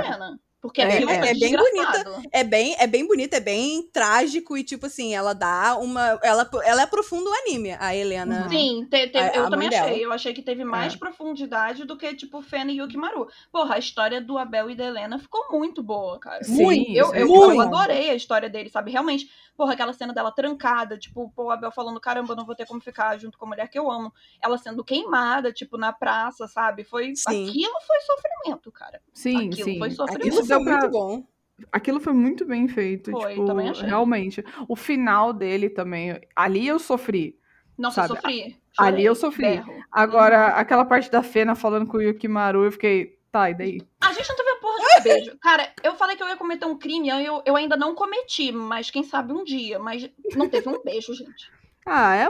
[0.62, 2.22] Porque É, é- foi é bem desgraçado.
[2.32, 6.20] É bem, é bem bonito, é bem trágico e, tipo assim, ela dá uma.
[6.22, 8.44] Ela, ela aprofunda o anime, a Helena.
[8.44, 8.50] Uhum.
[8.50, 9.82] Sim, te- te- A- eu a também achei.
[9.82, 9.98] dela.
[9.98, 10.98] Eu achei que teve mais É.
[10.98, 13.28] profundidade do que, tipo, Fen e Yukimaru.
[13.52, 16.44] Porra, a história do Abel e da Helena ficou muito boa, cara.
[16.44, 17.54] Sim, Muito, Eu, eu, é muito.
[17.56, 18.92] eu adorei a história dele, sabe?
[18.92, 22.56] Realmente, porra, aquela cena dela trancada, tipo, pô, o Abel falando, caramba, eu não vou
[22.56, 24.14] ter como ficar junto com a mulher que eu amo.
[24.40, 26.84] Ela sendo queimada, tipo, na praça, sabe?
[26.84, 27.16] Foi.
[27.16, 27.50] Sim.
[27.50, 29.02] Aquilo foi sofrimento, cara.
[29.12, 29.80] Sim, Aquilo sim.
[29.80, 30.28] foi sofrimento.
[30.28, 31.24] Aquilo foi pra- muito bom.
[31.72, 33.12] Aquilo foi muito bem feito.
[33.12, 33.88] Foi, tipo, também achei.
[33.88, 34.44] realmente.
[34.68, 36.20] O final dele também.
[36.36, 37.38] Ali eu sofri.
[37.78, 38.42] Nossa, Sabe, eu sofri.
[38.78, 39.42] ali Chorei, eu sofri.
[39.44, 39.74] berro.
[39.92, 43.20] Agora, aquela parte da Fena falando com o Yukimaru, eu fiquei.
[43.32, 43.82] Tá, e daí?
[44.02, 45.38] A gente não teve a porra de beijo.
[45.40, 48.92] Cara, eu falei que eu ia cometer um crime, eu, eu ainda não cometi, mas
[48.92, 49.80] quem sabe um dia.
[49.80, 51.50] Mas não teve um beijo, gente.
[51.86, 52.26] Ah, é.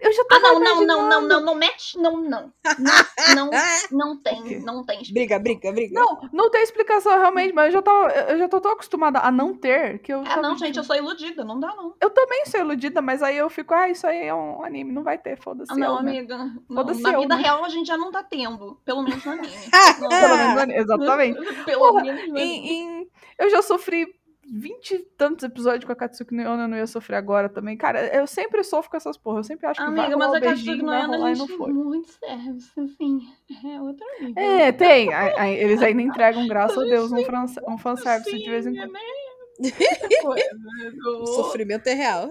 [0.00, 1.98] Eu já Ah, tava não, não, não, não, não, não mete.
[1.98, 2.52] Não, não.
[2.78, 3.50] Não, não,
[3.90, 5.02] não tem, não tem.
[5.12, 5.98] Briga, briga, briga.
[5.98, 9.32] Não, não tem explicação realmente, mas eu já, tava, eu já tô tão acostumada a
[9.32, 10.22] não ter que eu.
[10.26, 11.94] Ah, não, gente, eu sou iludida, não dá, não.
[12.00, 15.02] Eu também sou iludida, mas aí eu fico, ah, isso aí é um anime, não
[15.02, 15.72] vai ter, foda-se.
[15.72, 16.10] Ah, não, eu, né?
[16.10, 16.38] amiga.
[16.68, 17.42] Não, Foda-se na eu, vida né?
[17.42, 18.78] real a gente já não tá tendo.
[18.84, 19.48] Pelo menos no anime.
[20.00, 20.08] Não.
[20.08, 21.40] Pelo menos, anime, exatamente.
[21.64, 22.40] Pelo Porra, menos no anime.
[22.40, 24.06] Em- em- eu já sofri
[24.44, 27.76] vinte e tantos episódios com a Katsuki no Yona, eu não ia sofrer agora também.
[27.76, 29.38] Cara, eu sempre sofro com essas porra.
[29.38, 31.26] Eu sempre acho que vai Amiga, rolar mas o a Katsuki beijinho, no vai rolar
[31.26, 31.72] a e não gente foi.
[31.72, 33.20] muito service, assim.
[33.72, 34.42] É outro nível.
[34.42, 35.12] É, tem.
[35.12, 38.72] A- a- Eles ainda entregam, graças a Deus, um, fran- um fanservice de vez em
[38.72, 38.92] Sim, quando.
[40.36, 40.92] né?
[41.20, 42.30] O sofrimento é real.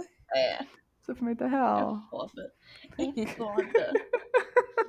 [1.05, 1.99] Sofrimento é É real.
[2.09, 2.51] foda.
[2.97, 3.63] É foda.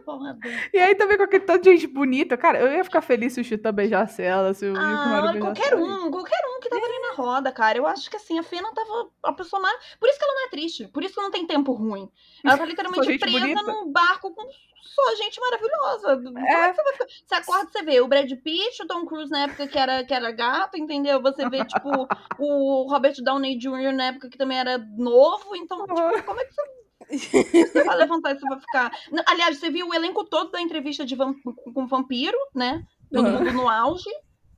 [0.05, 0.38] Foda.
[0.72, 2.36] E aí também com aquele tanto de gente bonita.
[2.36, 5.74] Cara, eu ia ficar feliz se o Chita beijasse ela, se o Ah, olha, qualquer
[5.76, 7.78] um, qualquer um que tava ali na roda, cara.
[7.78, 9.78] Eu acho que assim, a Fena tava a pessoa mais.
[10.00, 10.88] Por isso que ela não é triste.
[10.88, 12.11] Por isso que não tem tempo ruim.
[12.44, 13.62] Ela tá literalmente presa bonita.
[13.62, 14.42] num barco com
[14.82, 16.16] só gente maravilhosa.
[16.22, 16.70] Como é É.
[16.70, 17.07] que você vai ficar?
[17.24, 20.12] Você acorda você vê o Brad Pitt, o Tom Cruise na época que era, que
[20.12, 21.22] era gato, entendeu?
[21.22, 21.88] Você vê, tipo,
[22.40, 23.92] o Robert Downey Jr.
[23.94, 25.55] na época que também era novo.
[25.55, 26.82] Então, tipo, como é que você.
[27.12, 28.92] Você vai levantar você vai ficar.
[29.26, 31.36] Aliás, você viu o elenco todo da entrevista de vamp...
[31.74, 32.84] com vampiro, né?
[33.12, 33.32] Todo Uhum.
[33.38, 34.10] mundo no auge.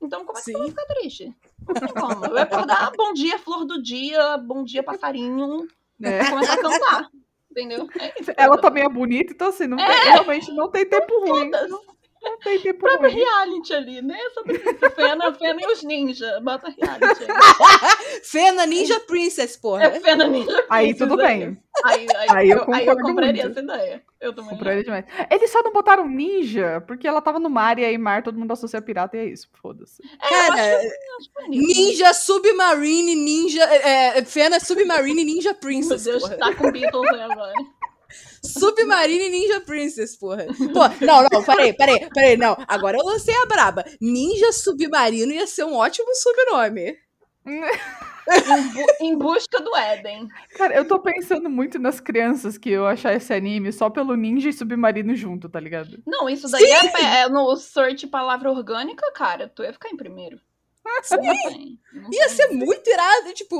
[0.02, 0.68] Então, como é que você vai Sim.
[0.70, 1.34] ficar triste?
[1.66, 2.26] Não tem como.
[2.26, 5.66] Eu ia acordar, bom dia, flor do dia, bom dia, passarinho.
[6.02, 6.30] É.
[6.30, 7.10] Começar a cantar.
[7.50, 7.88] entendeu?
[7.98, 8.32] É isso.
[8.36, 11.48] Ela também é bonita, então assim, não tem- realmente não tem tempo ruim.
[11.50, 11.80] Não,
[12.24, 13.20] não tem tempo próprio ruim.
[13.22, 14.18] reality ali, né?
[14.34, 14.90] Sobre isso.
[14.96, 16.40] Fena, Fena e os ninja.
[16.40, 18.20] Bota reality aí.
[18.24, 19.84] Fena Ninja Princess, porra.
[19.84, 21.38] É Fena Ninja Aí Princess tudo aí.
[21.38, 21.62] bem.
[21.84, 23.58] Aí, aí, Aí eu eu, aí eu compraria muito.
[23.58, 24.02] essa ideia.
[24.20, 24.50] Eu também.
[24.50, 25.04] Comprou ele demais.
[25.30, 28.52] Eles só não botaram ninja, porque ela tava no mar e aí mar todo mundo
[28.52, 29.48] associa pirata e é isso.
[29.60, 30.00] Foda-se.
[30.20, 30.54] Cara,
[31.18, 31.66] acho bonito.
[31.66, 33.62] Ninja Submarine Ninja.
[33.64, 36.36] É, é, Fena Submarine Ninja Meu Princess, Deus, porra.
[36.38, 37.52] tá com Beatles aí agora.
[38.44, 40.46] Submarine Ninja Princess, porra.
[40.46, 42.56] Pô, não, não, peraí, peraí, peraí, não.
[42.68, 43.84] Agora eu lancei a braba.
[44.00, 46.96] Ninja Submarino ia ser um ótimo sobrenome.
[47.46, 50.28] Em, bu- em busca do Éden.
[50.56, 54.48] Cara, eu tô pensando muito nas crianças que eu achar esse anime só pelo ninja
[54.48, 55.98] e submarino junto, tá ligado?
[56.06, 59.46] Não, isso daí é, é no search palavra orgânica, cara.
[59.46, 60.40] Tu ia ficar em primeiro.
[61.02, 61.78] Sim.
[62.12, 63.56] Ia ser muito irado, tipo,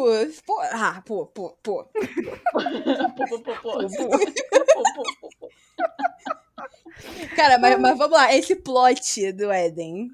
[0.47, 1.85] pô, ah, pô, pô, pô.
[1.85, 3.55] Pô, pô, pô, pô.
[3.63, 4.09] pô, pô.
[4.09, 5.49] Pô, pô, pô, pô.
[7.37, 10.11] Cara, mas, mas vamos lá, esse plot do Éden.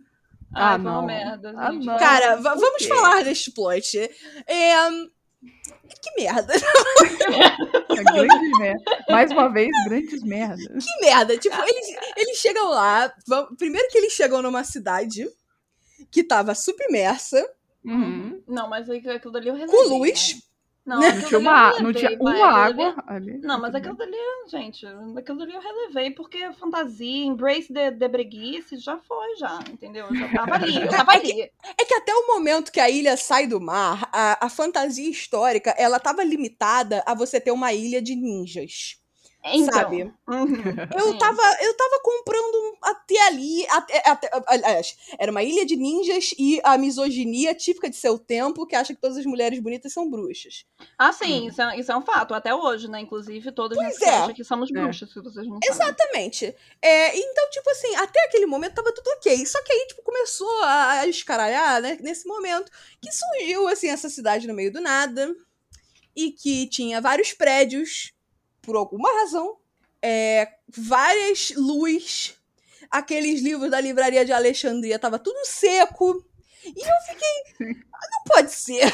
[0.55, 1.07] Ai, Ah, uma não.
[1.07, 1.99] merda, Ah, não.
[1.99, 3.99] Cara, vamos falar deste plot.
[4.47, 4.75] É,
[6.03, 6.53] que merda.
[7.89, 8.83] Grandes merda.
[9.09, 10.85] Mais uma vez, grandes merdas.
[10.85, 11.37] Que merda.
[11.39, 11.87] Tipo, eles,
[12.17, 13.13] eles chegam lá.
[13.59, 15.29] primeiro que eles chegam numa cidade
[16.11, 17.45] que tava submersa,
[17.83, 18.43] Uhum.
[18.47, 19.75] Não, mas aí aquilo dali eu relevei.
[19.89, 20.35] com luz.
[20.35, 20.41] né?
[20.85, 23.39] Não, Não aquilo tinha, uma, não relevei, tinha vai, uma ali- água ali.
[23.39, 24.17] Não, mas aquilo dali,
[24.49, 24.87] gente,
[25.17, 30.07] aquilo dali eu relevei porque é fantasia, embrace de, de breguice, já foi, já, entendeu?
[30.09, 31.51] Eu já tava ali, eu tava ali.
[31.79, 35.71] É que até o momento que a ilha sai do mar, a, a fantasia histórica,
[35.79, 39.00] ela tava limitada a você ter uma ilha de ninjas.
[39.43, 40.03] Então, Sabe?
[40.03, 40.12] uhum,
[40.97, 43.66] Eu tava, eu tava comprando até ali.
[43.70, 48.66] Até, até- aliás, era uma ilha de ninjas e a misoginia típica de seu tempo,
[48.66, 50.66] que acha que todas as mulheres bonitas são bruxas.
[50.99, 53.01] Ah, sim, isso é, isso é um fato, até hoje, né?
[53.01, 54.11] Inclusive, todas Pois nós é.
[54.18, 54.74] acham que somos É.
[54.74, 55.68] bruxas, se vocês não sabem.
[55.70, 56.55] Exatamente.
[56.82, 59.47] É, então, tipo assim, até aquele momento tava tudo ok.
[59.47, 61.97] Só que aí, tipo, começou a, a escaralhar, né?
[62.03, 62.70] Nesse momento
[63.01, 65.34] que surgiu, assim, essa cidade no meio do nada.
[66.14, 68.12] E que tinha vários prédios,
[68.63, 69.57] por alguma razão.
[70.03, 72.35] É, várias luzes.
[72.91, 76.25] Aqueles livros da livraria de Alexandria tava tudo seco.
[76.65, 77.77] E eu fiquei.
[77.93, 78.93] "Ah, Não pode ser.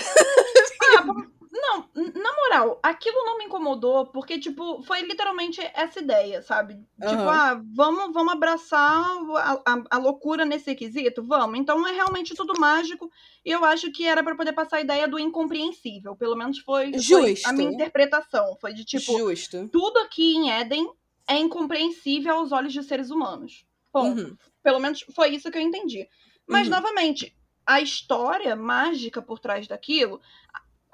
[1.58, 6.74] Não, na moral, aquilo não me incomodou, porque, tipo, foi literalmente essa ideia, sabe?
[7.00, 7.30] Tipo, Aham.
[7.30, 9.04] ah, vamos, vamos abraçar
[9.36, 11.24] a, a, a loucura nesse quesito?
[11.24, 11.58] Vamos.
[11.58, 13.10] Então é realmente tudo mágico.
[13.44, 16.14] E eu acho que era pra poder passar a ideia do incompreensível.
[16.14, 18.56] Pelo menos foi, foi a minha interpretação.
[18.60, 19.68] Foi de tipo, Justo.
[19.72, 20.90] tudo aqui em Éden
[21.26, 23.64] é incompreensível aos olhos de seres humanos.
[23.92, 24.20] Ponto.
[24.20, 24.36] Uhum.
[24.62, 26.06] Pelo menos foi isso que eu entendi.
[26.46, 26.74] Mas, Uhum.
[26.74, 27.34] novamente,
[27.64, 30.20] a história mágica por trás daquilo,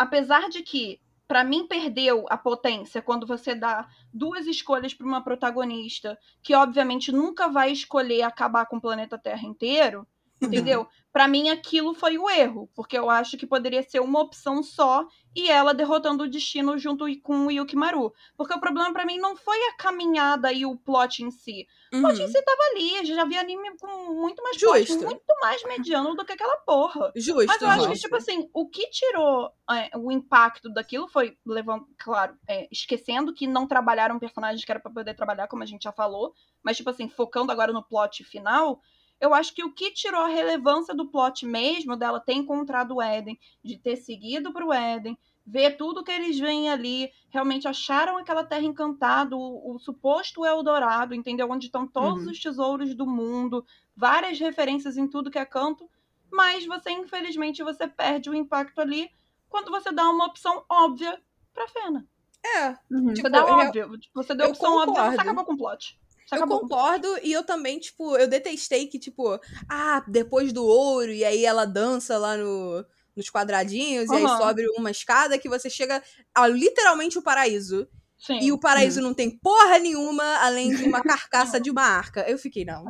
[0.02, 5.22] apesar de que, pra mim, perdeu a potência quando você dá duas escolhas pra uma
[5.24, 10.06] protagonista que, obviamente, nunca vai escolher acabar com o planeta Terra inteiro,
[10.42, 10.86] entendeu?
[11.12, 15.06] Pra mim, aquilo foi o erro, porque eu acho que poderia ser uma opção só
[15.36, 18.14] e ela derrotando o destino junto com o Yukimaru.
[18.34, 21.66] Porque o problema pra mim não foi a caminhada e o plot em si.
[21.92, 22.28] O plot em Uhum.
[22.32, 25.04] si tava ali, já vi anime com muito mais plot, Justo.
[25.04, 27.12] muito mais mediano do que aquela porra.
[27.14, 27.44] Justo.
[27.46, 31.86] Mas eu acho que, tipo assim, o que tirou é, o impacto daquilo foi, levando,
[31.98, 35.82] claro, é, esquecendo que não trabalharam personagens que era pra poder trabalhar, como a gente
[35.82, 36.32] já falou,
[36.62, 38.80] mas, tipo assim, focando agora no plot final,
[39.22, 43.00] eu acho que o que tirou a relevância do plot mesmo, dela ter encontrado o
[43.02, 45.16] Éden, de ter seguido pro Éden,
[45.46, 51.14] ver tudo que eles veem ali, realmente acharam aquela terra encantada, o, o suposto Eldorado,
[51.14, 51.48] entendeu?
[51.50, 52.30] Onde estão todos Uhum.
[52.32, 53.64] os tesouros do mundo,
[53.96, 55.88] várias referências em tudo que é canto,
[56.30, 59.08] mas você, infelizmente, você perde o impacto ali
[59.48, 61.20] quando você dá uma opção óbvia
[61.54, 62.06] pra Fena.
[62.44, 62.70] É.
[62.90, 63.08] Uhum.
[63.10, 64.00] Você Tipo, dá eu- óbvio.
[64.14, 66.00] Você deu eu opção óbvia, você acabou com o plot.
[66.32, 71.12] Eu acabou concordo, e eu também, tipo, eu detestei que, tipo, ah, depois do ouro,
[71.12, 75.68] e aí ela dança lá no, nos quadradinhos, e aí sobe uma escada que você
[75.68, 76.02] chega
[76.34, 77.88] a literalmente o paraíso.
[78.22, 78.38] Sim.
[78.40, 82.20] E o paraíso não tem porra nenhuma além de uma carcaça de uma arca.
[82.20, 82.84] Eu fiquei, não,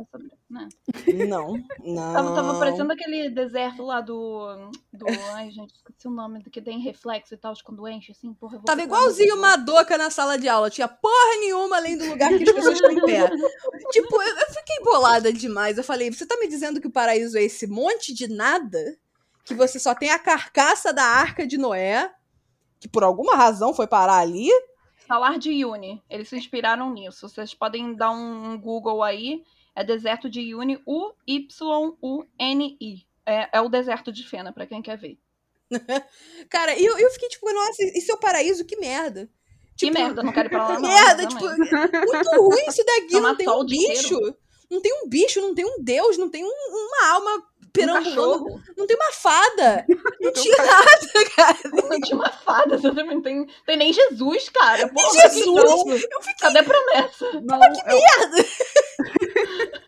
[0.47, 0.69] Né?
[1.27, 2.13] não, não.
[2.13, 4.69] Tava, tava parecendo aquele deserto lá do.
[4.93, 8.11] do ai, gente, esqueci o nome, do que tem reflexo e tal, de quando enche,
[8.11, 8.53] assim, porra.
[8.53, 10.69] eu vou Tava igualzinho uma doca na sala de aula.
[10.69, 13.27] Tinha porra nenhuma além do lugar que as pessoas estão em pé.
[13.89, 15.79] tipo, eu, eu fiquei bolada demais.
[15.79, 18.95] Eu falei, você tá me dizendo que o paraíso é esse monte de nada?
[19.43, 22.11] Que você só tem a carcaça da arca de Noé,
[22.79, 24.51] que por alguma razão foi parar ali?
[25.13, 26.01] Salar de Yuni.
[26.09, 27.29] Eles se inspiraram nisso.
[27.29, 29.43] Vocês podem dar um Google aí.
[29.75, 31.45] É deserto de Yuni, U-Y-U-N-I.
[33.23, 35.19] É, é o deserto de Fena, pra quem quer ver.
[36.49, 38.65] Cara, e eu, eu fiquei tipo, nossa, isso é o paraíso?
[38.65, 39.29] Que merda.
[39.77, 40.79] Que merda, não quero ir pra lá.
[40.81, 42.05] Não, merda, tipo, exatamente.
[42.07, 43.11] muito ruim isso daqui.
[43.11, 44.19] Tomar Não tem um bicho.
[44.71, 48.09] Não tem um bicho, não tem um deus, não tem um- uma alma perambulando.
[48.15, 48.61] cachorro.
[48.77, 49.85] não tem uma fada.
[50.21, 51.57] Não um tinha nada, cara.
[51.89, 52.77] Não tinha uma fada.
[52.77, 54.87] Não tem, tem nem Jesus, cara.
[54.87, 56.03] Porra, Jesus!
[56.09, 57.41] Eu fiquei Cadê a promessa?
[57.41, 57.99] Não, eu-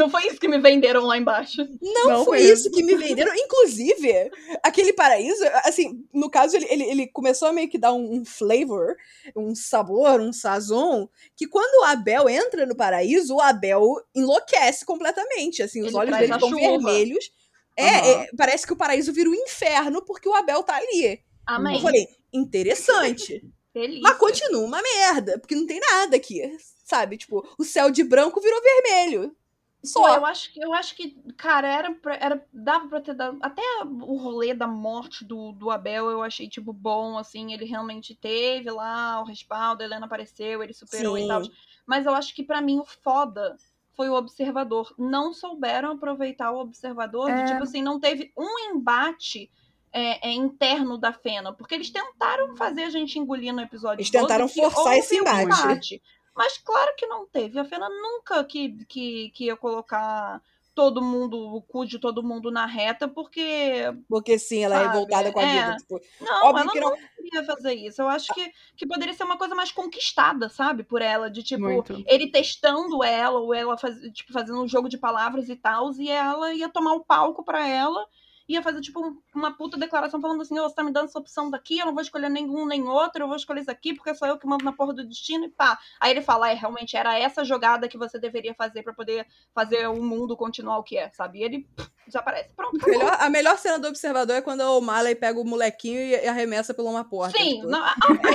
[0.00, 1.68] Não foi isso que me venderam lá embaixo.
[1.80, 2.54] Não, Não foi mesmo.
[2.54, 3.34] isso que me venderam.
[3.34, 4.30] Inclusive,
[4.62, 8.24] aquele paraíso, assim, no caso, ele, ele, ele começou a meio que dar um, um
[8.24, 8.96] flavor,
[9.36, 13.82] um sabor, um sazon, que quando o Abel entra no paraíso, o Abel
[14.14, 15.62] enlouquece completamente.
[15.62, 17.30] Assim, os Ele olhos dele estão vermelhos.
[17.76, 18.22] É, Aham.
[18.22, 21.20] é, parece que o paraíso vira um inferno porque o Abel tá ali.
[21.46, 21.76] Amém.
[21.76, 23.44] Eu falei, interessante.
[23.74, 24.02] Delícia.
[24.02, 26.40] Mas continua uma merda, porque não tem nada aqui.
[26.84, 27.16] Sabe?
[27.16, 29.34] Tipo, o céu de branco virou vermelho.
[29.82, 30.14] Pô, Só.
[30.16, 33.62] eu acho que eu acho que, cara, era, pra- era dava pra ter dado até
[33.84, 38.70] o rolê da morte do, do Abel, eu achei tipo bom assim, ele realmente teve
[38.70, 41.24] lá o respaldo, a Helena apareceu, ele superou Sim.
[41.24, 41.42] e tal.
[41.86, 43.56] Mas eu acho que pra mim o foda
[43.96, 44.94] foi o observador.
[44.98, 47.44] Não souberam aproveitar o observador, de, É.
[47.46, 49.50] tipo assim, não teve um embate
[49.92, 54.10] é, é, interno da Fena, porque eles tentaram fazer a gente engolir no episódio Eles
[54.10, 56.00] 12 tentaram que forçar esse um embate.
[56.34, 57.58] Mas claro que não teve.
[57.58, 60.40] A Fena nunca que, que, que ia colocar
[60.74, 63.84] todo mundo, o cu de todo mundo na reta, porque.
[64.08, 65.64] Porque sim, ela é Sabe, revoltada com a é.
[65.64, 65.76] vida.
[65.76, 68.00] Tipo, Não, Óbvio ela que não queria fazer isso.
[68.00, 70.82] Eu acho que, que poderia ser uma coisa mais conquistada, sabe?
[70.82, 71.30] Por ela.
[71.30, 72.02] De tipo, Muito.
[72.06, 76.10] ele testando ela, ou ela faz, tipo, fazendo um jogo de palavras e tal, e
[76.10, 78.06] ela ia tomar o palco pra ela.
[78.50, 81.18] Ia fazer, tipo, um- uma puta declaração falando assim: "Ô, você tá me dando essa
[81.18, 84.14] opção daqui, eu não vou escolher nenhum nem outro, eu vou escolher isso aqui, porque
[84.14, 85.78] sou eu que mando na porra do destino e pá.
[86.00, 89.86] Aí ele fala: é, realmente era essa jogada que você deveria fazer pra poder fazer
[89.88, 91.38] o mundo continuar o que é, sabe?
[91.38, 92.52] E ele pff, desaparece.
[92.54, 96.00] Pronto, a melhor, a melhor cena do observador é quando o Marley pega o molequinho
[96.00, 97.38] e arremessa por uma porta.
[97.38, 97.68] Sim, tipo.
[97.68, 97.94] não, a-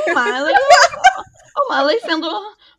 [0.09, 0.53] o Marley.
[1.57, 2.27] O Marley sendo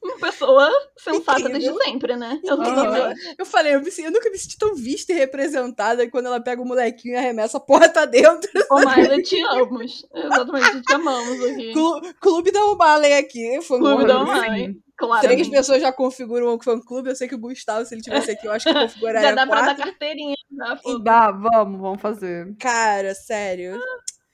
[0.02, 1.60] uma pessoa sensata Incrível.
[1.60, 2.38] desde sempre, né?
[2.44, 3.14] Eu Aham.
[3.38, 6.60] Eu falei, eu, me eu nunca me senti tão vista e representada quando ela pega
[6.62, 8.50] o molequinho e arremessa a porta dentro.
[8.70, 10.06] Ô, Marley, te amamos.
[10.14, 11.72] Exatamente, te amamos aqui.
[11.72, 13.60] Clu- Clube da Marley aqui.
[13.62, 14.06] Fã Clube clube.
[14.06, 14.24] da Sim.
[14.26, 14.86] Marley.
[14.98, 15.20] Claro.
[15.28, 17.10] Três pessoas já configuram o fã clube.
[17.10, 19.46] Eu sei que o Gustavo, se ele tivesse aqui, eu acho que configuraria Já dá
[19.46, 20.36] pra dar carteirinha.
[20.50, 22.54] Dá, E dá, vamos, vamos fazer.
[22.58, 23.78] Cara, sério.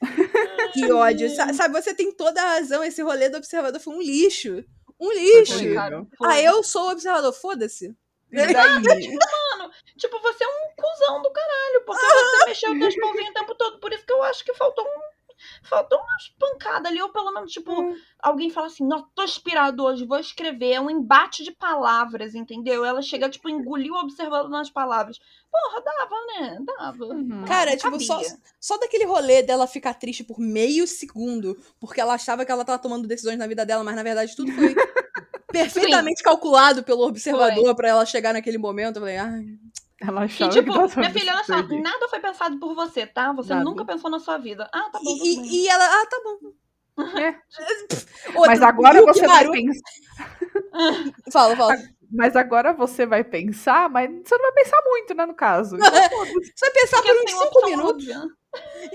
[0.73, 1.29] Que ódio.
[1.35, 2.83] Sa- Sabe, você tem toda a razão.
[2.83, 4.65] Esse rolê do observador foi um lixo.
[4.99, 5.55] Um lixo.
[5.55, 5.75] horrível.
[5.75, 7.95] cara, Ah, eu sou o observador, foda-se.
[8.31, 8.83] E daí?
[9.99, 13.79] Tipo, você é um cuzão do caralho, porque você mexeu teus pauzinhos o tempo todo.
[13.79, 15.12] Por isso que eu acho que faltou um.
[15.63, 17.73] Faltou umas pancadas ali, ou pelo menos, tipo,
[18.19, 20.73] alguém fala assim, não, tô inspirado hoje, vou escrever.
[20.73, 22.85] É um embate de palavras, entendeu?
[22.85, 25.19] Ela chega, tipo, engoliu o observador nas palavras.
[25.51, 26.59] Porra, dava, né?
[26.65, 27.05] Dava.
[27.05, 27.45] Uhum.
[27.45, 27.99] Cara, Cabia.
[27.99, 28.21] tipo, só,
[28.61, 32.79] só daquele rolê dela ficar triste por meio segundo, porque ela achava que ela tava
[32.79, 34.75] tomando decisões na vida dela, mas na verdade tudo foi
[35.53, 38.97] perfeitamente calculado pelo observador pra ela chegar naquele momento.
[38.97, 39.45] Eu falei, ai,
[40.07, 43.07] Ela E, achava tipo, que tava minha filha, olha só, nada foi pensado por você,
[43.07, 43.33] tá?
[43.33, 43.65] Você Nada.
[43.65, 44.69] nunca pensou na sua vida.
[44.73, 45.11] Ah, tá bom.
[45.23, 46.53] E, e- e ela, ah, tá bom.
[47.19, 47.35] É.
[48.35, 49.81] Outra, Mas agora você vai pensar.
[51.33, 51.75] Fala, fala.
[52.11, 55.77] Mas agora você vai pensar, mas você não vai pensar muito, né, no caso.
[55.81, 55.91] Então.
[55.91, 58.09] Você vai pensar Porque por uns tem uma 5 opção minutos.
[58.09, 58.42] óbvia.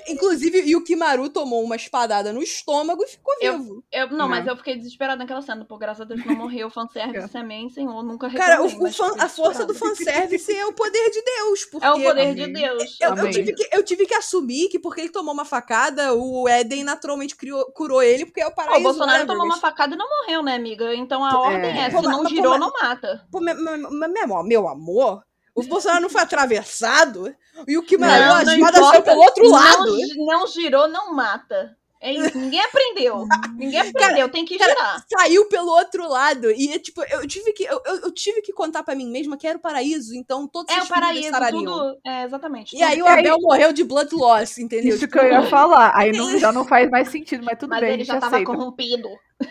[0.08, 3.84] Inclusive, Yukimaru tomou uma espadada no estômago e ficou Eu- vivo.
[3.92, 4.54] Eu, não, mas Não.
[4.54, 5.66] eu fiquei desesperada naquela cena.
[5.66, 6.70] Pô, graças a Deus não morreu.
[6.70, 8.04] Fanservice, amém, senhor.
[8.04, 11.66] Nunca Cara, o, o fan- a força do fanservice é o poder de Deus.
[11.66, 12.48] Porque É o poder de.
[12.54, 12.98] Deus.
[13.02, 16.48] Eu, eu tive que, eu tive que assumir que porque ele tomou uma facada, o
[16.48, 18.80] Éden naturalmente criou- curou ele, porque é o paraíso.
[18.80, 20.94] o Bolsonaro whatever, tomou uma facada e não morreu, né, amiga?
[20.96, 21.36] Então a É.
[21.36, 23.26] ordem é, Pô, se não girou, pô, não mata.
[23.32, 25.24] Pô, me- me- me- meu, meu amor,
[25.58, 27.36] o Bolsonaro não foi atravessado
[27.68, 29.02] e o Kimaru, Não, a não espada saiu importa.
[29.04, 29.96] pelo outro Não lado.
[29.98, 31.76] gi- Não, girou, não mata.
[32.00, 32.38] É isso.
[32.38, 33.26] Ninguém aprendeu.
[33.56, 34.30] Ninguém aprendeu.
[34.30, 35.06] Tem que cara, girar.
[35.12, 36.52] Saiu pelo outro lado.
[36.52, 39.58] E, tipo, eu tive que, eu, eu, tive que contar pra mim mesma que era
[39.58, 41.98] o paraíso, então todos É o paraíso, tudo.
[42.06, 42.76] É, exatamente.
[42.78, 44.90] E aí o aí- Abel morreu de blood loss, entendeu?
[44.92, 45.92] Isso Tipo, que eu ia falar.
[45.96, 48.52] Aí não, já não faz mais sentido, mas tudo Mas bem, ele já tava aceita.
[48.52, 49.10] corrompido.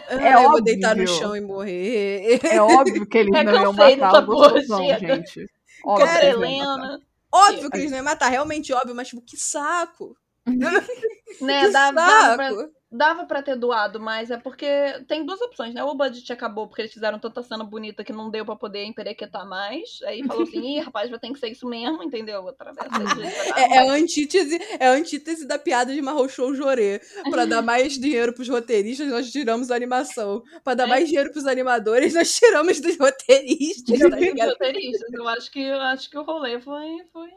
[0.08, 1.18] ah, eu vou deitar no óbvio.
[1.18, 2.38] chão e morrer.
[2.44, 5.16] É óbvio que eles É, não iam cansei matar o chega.
[5.16, 5.50] gente.
[5.84, 6.84] Óbvio Cara, que eles não iam matar.
[6.86, 7.06] Helena.
[7.32, 10.16] Óbvio que eles não iam matar, realmente óbvio, mas tipo, que saco.
[11.40, 12.75] Né, que dava, dava, pra, saco.
[12.90, 14.66] Dava pra ter doado, mas é porque
[15.08, 15.82] tem duas opções, né?
[15.82, 18.84] Ou o budget acabou porque eles fizeram tanta cena bonita que não deu pra poder
[18.84, 19.98] emperequetar mais.
[20.04, 22.48] Aí falou assim, ih, rapaz, vai ter que ser isso mesmo, entendeu?
[22.48, 23.26] Atravessa aí,
[23.56, 27.00] É, é a antítese, é a antítese da piada de Marrochou Jorê.
[27.30, 30.42] Pra dar mais dinheiro pros roteiristas, nós tiramos a animação.
[30.62, 30.88] Pra dar É.
[30.88, 35.12] mais dinheiro pros animadores, nós tiramos dos roteiristas, tá roteiristas.
[35.12, 37.28] Eu acho que, eu acho que o rolê foi, foi,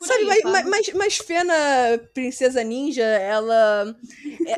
[0.00, 1.54] Sabe, aí, mas, mas, mas Fena,
[2.12, 3.96] Princesa Ninja, ela,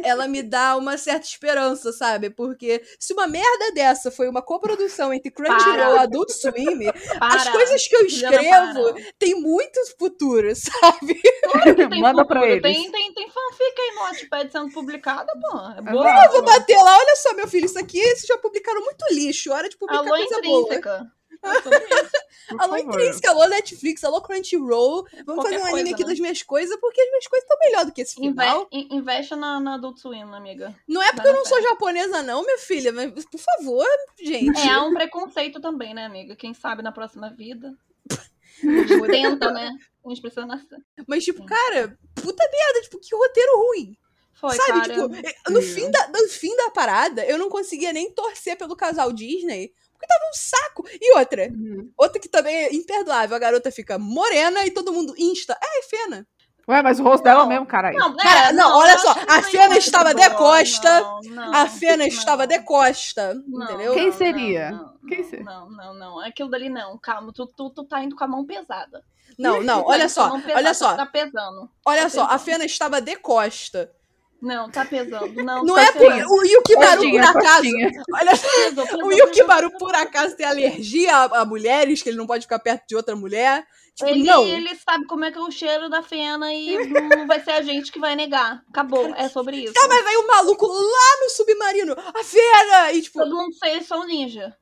[0.03, 2.31] ela me dá uma certa esperança, sabe?
[2.31, 5.99] Porque se uma merda dessa foi uma coprodução entre Crunchyroll e.
[5.99, 11.21] Adult Swim, as coisas que eu escrevo têm muito futuro, sabe?
[11.45, 12.41] Claro que tem Manda futuro.
[12.41, 12.63] pra eles.
[12.63, 15.59] Tem, tem, tem fanfic aí no Wattpad sendo publicada, pô.
[15.77, 16.25] É boa.
[16.25, 19.53] Eu vou bater lá, olha só, meu filho, isso aqui vocês já publicaram muito lixo,
[19.53, 20.61] hora de publicar Alô, coisa boa.
[20.63, 20.91] intrínseca.
[21.13, 21.17] É.
[21.26, 21.26] Por
[22.59, 22.77] Alô.
[22.77, 25.05] Intrínseca, alô, Netflix, alô, Crunchyroll.
[25.27, 26.09] Vamos Qualquer fazer um anime coisa, aqui né?
[26.11, 28.69] das minhas coisas, porque as minhas coisas estão melhor do que esse final.
[28.71, 30.73] Inve in- investe na, na Adult Swim, amiga.
[30.87, 33.87] Não é porque eu não sou japonesa, não, minha filha, mas por favor,
[34.23, 34.61] gente.
[34.61, 36.37] É, há um preconceito também, né, amiga?
[36.37, 37.75] Quem sabe na próxima vida.
[39.11, 39.71] Tenta, né?
[40.05, 40.79] A gente precisa nascer.
[41.07, 43.97] Mas, tipo, cara, puta merda, tipo, que roteiro ruim.
[44.35, 44.95] Foi, sabe, cara.
[44.95, 45.75] tipo, no Sim.
[45.75, 50.07] fim, da, no fim da parada, eu não conseguia nem torcer pelo casal Disney, porque
[50.07, 50.85] tava um saco.
[51.01, 51.91] E outra, Uhum.
[51.97, 55.59] outra que também é imperdoável, a garota fica morena e todo mundo insta.
[55.63, 56.27] É, Fena.
[56.69, 57.49] Ué, mas o rosto dela Não.
[57.49, 57.97] mesmo, caralho.
[57.97, 61.21] Não, Cara, é, não, olha só, que a não Fena é estava de costa, Não,
[61.23, 62.07] não, A Fena não.
[62.07, 63.95] estava de costa, Não, entendeu?
[63.95, 64.71] Quem não, seria?
[64.73, 65.45] Não, não, Quem não, seria?
[65.45, 66.21] Não, não, não.
[66.21, 66.99] Aquilo dali não.
[66.99, 69.01] Calma, tu, tu, tu tá indo com a mão pesada.
[69.39, 71.71] Não, não, tá olha só, olha só, Tá pesando.
[71.87, 72.37] olha tá só, a.
[72.37, 73.93] Fena estava de costa.
[74.41, 75.43] Não, tá pesando.
[75.43, 76.33] Não, Não tá é por, pesando.
[76.33, 77.69] o Yukimaru, por acaso,
[78.15, 79.79] olha só, Pesou, pesou, o pesou, Yukimaru, pesou.
[79.87, 83.17] por acaso, tem alergia a, a mulheres, que ele não pode ficar perto de outra
[83.17, 83.67] mulher.
[83.95, 84.45] Tipo, Ele, não.
[84.47, 87.63] ele sabe como é que é o cheiro da fena e não vai ser a
[87.63, 88.63] gente que vai negar.
[88.69, 89.73] Acabou, é sobre isso.
[89.73, 92.93] Tá, mas aí o maluco lá no submarino, a Fena!
[92.93, 94.55] E, tipo, Todo mundo fez são ninja.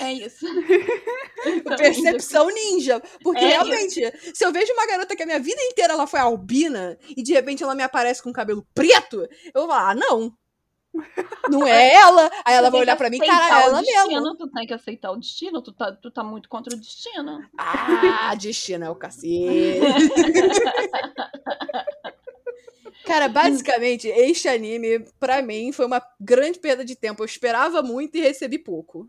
[0.00, 0.46] É isso.
[1.44, 3.02] Então, percepção ninja.
[3.20, 4.00] Porque É realmente,
[4.32, 7.32] se eu vejo uma garota que a minha vida inteira ela foi albina e de
[7.32, 10.32] repente ela me aparece com cabelo preto, eu vou falar, ah, não.
[11.50, 12.30] Não é ela.
[12.44, 14.36] Aí ela vai olhar pra mim, cara, é ela destino, mesmo.
[14.36, 17.40] Tu tem que aceitar o destino, tu tá, tu tá muito contra o destino.
[17.58, 19.80] Ah, destino é o cacete.
[23.04, 27.20] Cara, basicamente, este anime, pra mim, foi uma grande perda de tempo.
[27.20, 29.08] Eu esperava muito e recebi pouco.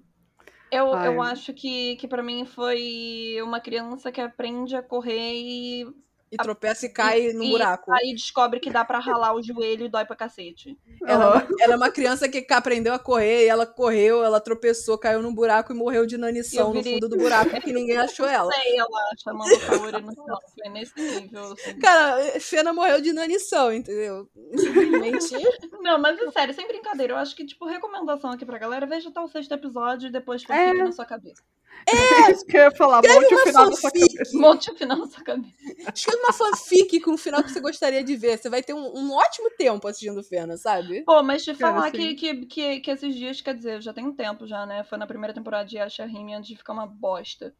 [0.75, 1.07] Eu, Ai.
[1.07, 5.85] eu acho que, que para mim foi uma criança que aprende a correr e,
[6.33, 7.91] E tropeça e cai no e buraco.
[7.91, 10.77] aí descobre que dá pra ralar o joelho e dói pra cacete.
[11.05, 15.21] Ela, ela é uma criança que aprendeu a correr e ela correu, ela tropeçou, caiu
[15.21, 18.51] num buraco e morreu de inanição Eu no fundo do buraco porque ninguém achou ela.
[18.51, 18.89] Sei, ela
[19.23, 20.39] chamando Kaori no final.
[20.57, 21.53] Foi nesse nível.
[21.53, 21.79] assim.
[21.79, 24.27] Cara, Fena morreu de inanição, entendeu?
[24.55, 25.35] Simplesmente.
[25.81, 27.13] Não, mas é sério, sem brincadeira.
[27.13, 30.41] Eu acho que, tipo, recomendação aqui pra galera, veja até o sexto episódio e depois
[30.41, 30.73] fica É.
[30.73, 31.41] na sua cabeça.
[31.85, 33.01] É isso que eu ia falar.
[33.01, 34.37] Monte o final da sua cabeça.
[34.37, 35.53] Monte o final na sua cabeça.
[35.93, 38.37] Escreve uma fanfic com o final que você gostaria de ver.
[38.37, 41.01] Você vai ter um, um ótimo tempo assistindo Fena, sabe?
[41.03, 44.13] Pô, mas te falar que, que, que, que esses dias, quer dizer, já tem um
[44.13, 44.83] tempo já, né?
[44.83, 47.53] Foi na primeira temporada de Asha Rime antes de ficar uma bosta.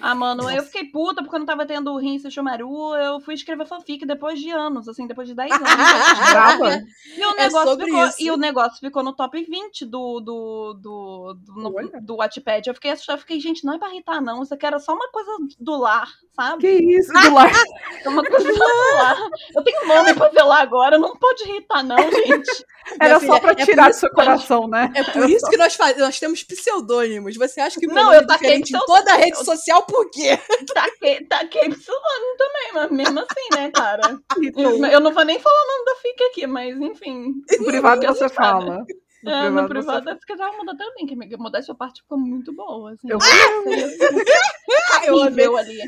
[0.00, 0.66] Ah, mano, eu Nossa.
[0.66, 2.94] fiquei puta porque eu não tava tendo o Rin e Shumaru.
[2.94, 5.68] Eu fui escrever fanfic depois de anos, assim, depois de 10 anos.
[7.16, 8.16] E o, É negócio sobre ficou, isso.
[8.22, 12.68] e o negócio ficou no top 20 do, do, do, do, no- do Wattpad.
[12.68, 14.42] Eu fiquei assustada, eu fiquei, gente, não é pra irritar, não.
[14.42, 16.60] Isso aqui era só uma coisa do lar, sabe?
[16.60, 17.50] Que isso, do lar.
[18.04, 19.16] É uma coisa do lar.
[19.56, 22.64] Eu tenho nome pra zelar agora, não pode irritar, não, gente.
[23.00, 24.92] Era Minha só filha, pra é tirar por do seu coração, né?
[24.94, 25.96] É por isso que nós, faz...
[25.96, 27.34] nós temos pseudônimos.
[27.36, 29.53] Você acha que o Não, meu nome eu é diferente em toda a rede social
[29.82, 30.38] por quê?
[30.74, 34.02] Taquei, taquei pseudônimo também, mas mesmo assim, né, cara?
[34.56, 37.32] Eu, eu não vou nem falar o nome da FIC aqui, mas enfim.
[37.58, 38.84] No privado Eu você fala.
[39.22, 42.18] No É, no você privado, se quiser, eu mudar também, que a modéstia parte ficou
[42.18, 42.92] muito boa.
[42.92, 43.18] Assim, Eu
[44.92, 45.30] Ah, eu amei.
[45.30, 45.78] nível ali.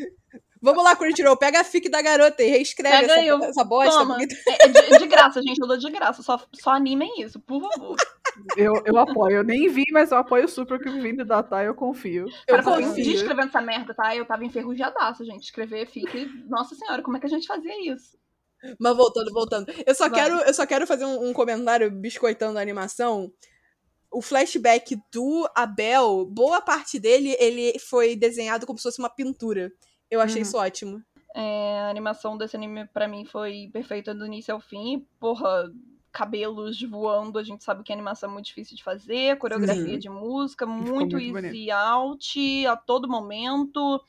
[0.63, 3.63] Vamos lá, Crunchyroll, pega a fic da garota e reescreve Pega essa, aí, eu- essa
[3.65, 3.91] bosta.
[4.01, 4.17] Toma.
[4.17, 6.23] porque- É, é de, de graça, gente, eu dou de graça.
[6.23, 7.97] Só, só animem isso, por favor.
[8.57, 9.37] Eu, eu apoio.
[9.39, 12.27] Eu nem vi, mas eu apoio super que vindo da Thay, eu confio.
[12.49, 12.95] Eu Cara, confio.
[13.05, 14.15] dia escrevendo essa merda, tá?
[14.17, 15.45] Eu tava enferrujadaça, gente.
[15.45, 16.27] Escrever fique.
[16.49, 18.17] Nossa senhora, como é que a gente fazia isso?
[18.81, 19.73] Mas voltando, voltando.
[19.87, 20.21] Eu só, Vai.
[20.21, 23.31] quero, eu só quero fazer um, um comentário biscoitando a animação.
[24.11, 29.71] O flashback do Abel, boa parte dele, ele foi desenhado como se fosse uma pintura.
[30.11, 30.43] Eu achei Uhum.
[30.43, 31.03] isso ótimo.
[31.35, 35.07] É, a animação desse anime, pra mim, foi perfeita do início ao fim.
[35.21, 35.71] Porra,
[36.11, 39.37] cabelos voando, a gente sabe que a animação é muito difícil de fazer.
[39.37, 39.99] Coreografia Sim.
[39.99, 44.03] de música, muito muito easy out a todo momento.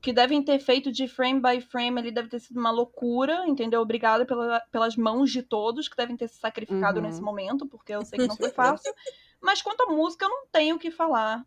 [0.00, 3.80] Que devem ter feito de frame by frame, ele deve ter sido uma loucura, entendeu?
[3.80, 7.06] Obrigada pela, pelas mãos de todos que devem ter se sacrificado Uhum.
[7.06, 8.92] nesse momento, porque eu sei que não foi fácil.
[9.40, 11.44] Mas quanto à música, eu não tenho o que falar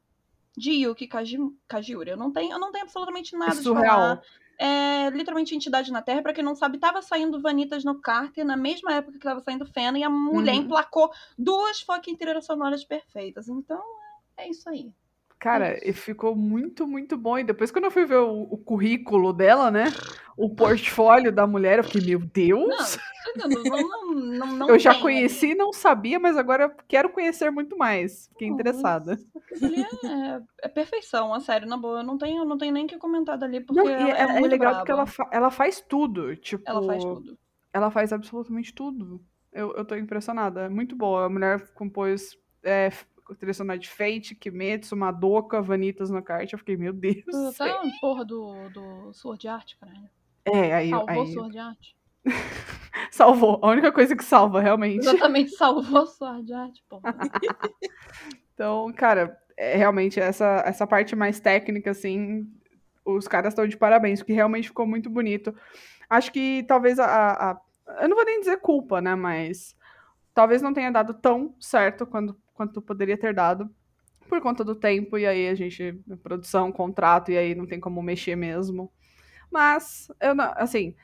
[0.58, 1.38] de Yuki Kaji,
[1.68, 2.12] Kajiura.
[2.12, 4.22] Eu não tenho, eu não tenho absolutamente nada É de falar.
[4.60, 6.22] É literalmente entidade na Terra.
[6.22, 9.66] Pra quem não sabe, tava saindo Vanitas no Carter na mesma época que tava saindo
[9.66, 10.62] Fena e a mulher Uhum.
[10.62, 13.48] emplacou duas fucking trilhas sonoras perfeitas.
[13.48, 13.82] Então,
[14.38, 14.92] é isso aí.
[15.42, 17.36] Cara, e ficou muito, muito bom.
[17.40, 19.86] E depois, quando eu fui ver o, o currículo dela, né?
[20.38, 22.98] O portfólio da mulher, eu fiquei, meu Deus!
[23.36, 27.76] Não, não, não, eu já tem conheci e não sabia, mas agora quero conhecer muito
[27.78, 28.28] mais.
[28.28, 29.18] Fiquei interessada.
[30.04, 32.00] é, é perfeição, a sério, na boa.
[32.00, 34.40] Eu não tenho, não tenho nem o que comentar dali, porque ela é, é, é
[34.40, 34.78] muito legal braba.
[34.80, 36.36] porque ela, fa- ela faz tudo.
[36.36, 37.38] Tipo, Ela faz tudo.
[37.74, 39.22] ela faz absolutamente tudo.
[39.52, 40.62] Eu, eu tô impressionada.
[40.62, 41.26] É muito boa.
[41.26, 42.92] A mulher compôs é,
[43.36, 46.52] trilha sonora de Fate, Kimetsu, Madoka, Vanitas no kart.
[46.52, 47.24] Eu fiquei, meu Deus.
[47.58, 47.80] Tá céu.
[47.82, 50.10] a porra do, do Sword Art, caralho.
[50.46, 51.80] É, aí, Salvou aí Sword Art.
[53.12, 53.60] salvou.
[53.64, 55.00] A única coisa que salva, realmente.
[55.00, 57.02] Exatamente, salvou Sword Art, porra.
[58.54, 62.48] Então, cara, é, realmente essa, essa parte mais técnica, assim,
[63.04, 65.56] os caras estão de parabéns, porque realmente ficou muito bonito.
[66.10, 67.62] Acho que talvez a, a- a-
[68.04, 69.16] Eu não vou nem dizer culpa, né?
[69.16, 69.76] Mas
[70.34, 73.70] talvez não tenha dado tão certo quanto, quanto poderia ter dado.
[74.28, 75.94] Por conta do tempo, e aí a gente.
[76.24, 78.92] Produção, contrato, e aí não tem como mexer mesmo.
[79.52, 80.54] Mas, eu não.
[80.56, 80.96] Assim.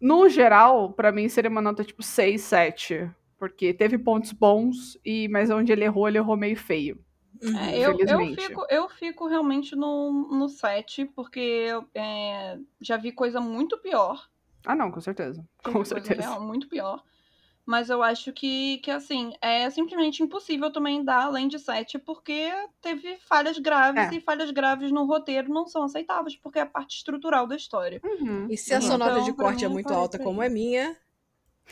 [0.00, 3.10] No geral, pra mim seria uma nota tipo 6, 7.
[3.38, 6.98] Porque teve pontos bons, e mas onde ele errou, ele errou meio feio.
[7.42, 7.58] Uhum.
[7.58, 13.40] É, eu, eu, fico, eu fico realmente no, no 7, porque é, já vi coisa
[13.40, 14.28] muito pior.
[14.64, 15.44] Ah, não, com certeza.
[15.62, 16.22] Com certeza.
[16.22, 17.02] real muito pior.
[17.66, 22.52] Mas eu acho que, que, assim, é simplesmente impossível também dar além de 7, porque
[22.82, 24.14] teve falhas graves, É.
[24.16, 28.00] e falhas graves no roteiro não são aceitáveis, porque é a parte estrutural da história.
[28.04, 28.46] Uhum.
[28.50, 28.82] E se a Uhum.
[28.82, 30.94] sua nota Então, de corte é muito alta como é minha,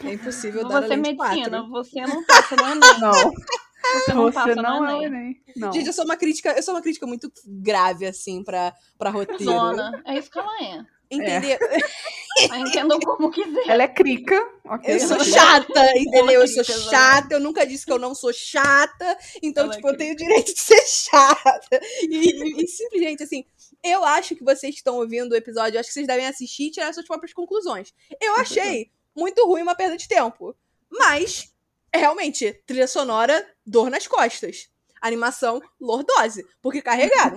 [0.03, 1.71] é impossível dar Você é além de medicina, quatro.
[1.71, 3.01] você não passa no Enem.
[3.01, 5.05] Não, Você não você passa não no é Enem.
[5.05, 5.43] Enem.
[5.57, 5.73] Não.
[5.75, 9.45] Gente, eu sou uma crítica, eu sou uma crítica muito grave, assim, pra, pra roteiro.
[9.45, 10.03] Zona.
[10.07, 10.87] É isso que ela é.
[11.11, 11.59] Entender?
[12.51, 13.69] Aí Entendam como quiser.
[13.69, 14.41] Ela é crica,
[14.75, 14.95] ok?
[14.95, 16.41] Eu sou é chata, entendeu?
[16.41, 19.89] Eu sou chata, eu nunca disse que eu não sou chata, então, Ela é tipo,
[19.89, 21.81] eu tenho o direito de ser chata.
[22.03, 23.45] E, e- simplesmente, assim,
[23.83, 26.71] eu acho que vocês estão ouvindo o episódio, eu acho que vocês devem assistir e
[26.71, 27.93] tirar suas próprias conclusões.
[28.21, 30.57] Eu achei muito ruim uma perda de tempo,
[30.91, 31.53] mas,
[31.95, 34.69] realmente, trilha sonora, dor nas costas.
[35.01, 37.37] Animação, lordose, porque carregaram,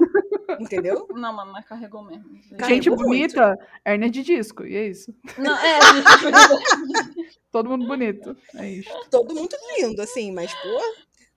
[0.59, 1.07] entendeu?
[1.13, 2.23] Não, mas mas carregou mesmo.
[2.57, 3.03] Carregou Gente muito.
[3.03, 5.13] bonita, hernia de disco, e é isso.
[5.37, 5.79] Não, é,
[7.51, 8.89] Todo mundo bonito, é isso.
[9.09, 10.81] Todo mundo lindo, assim, mas, pô,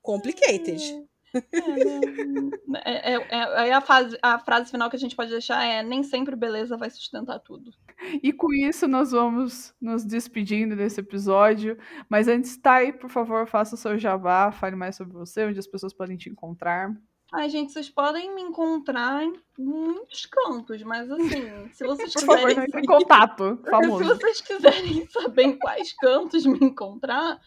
[0.03, 1.07] complicated.
[2.85, 5.83] É, é, é, é a, fase, a frase final que a gente pode deixar é
[5.83, 7.71] nem sempre beleza vai sustentar tudo.
[8.23, 11.77] E com isso nós vamos nos despedindo desse episódio.
[12.09, 15.67] Mas antes, Thay, por favor, faça o seu jabá, fale mais sobre você, onde as
[15.67, 16.95] pessoas podem te encontrar.
[17.33, 22.49] Ai, gente, vocês podem me encontrar em muitos campos, mas assim, se vocês Por favor,
[22.49, 24.05] quiserem entre em contato, Se famoso.
[24.05, 27.39] vocês quiserem saber em quais cantos me encontrar,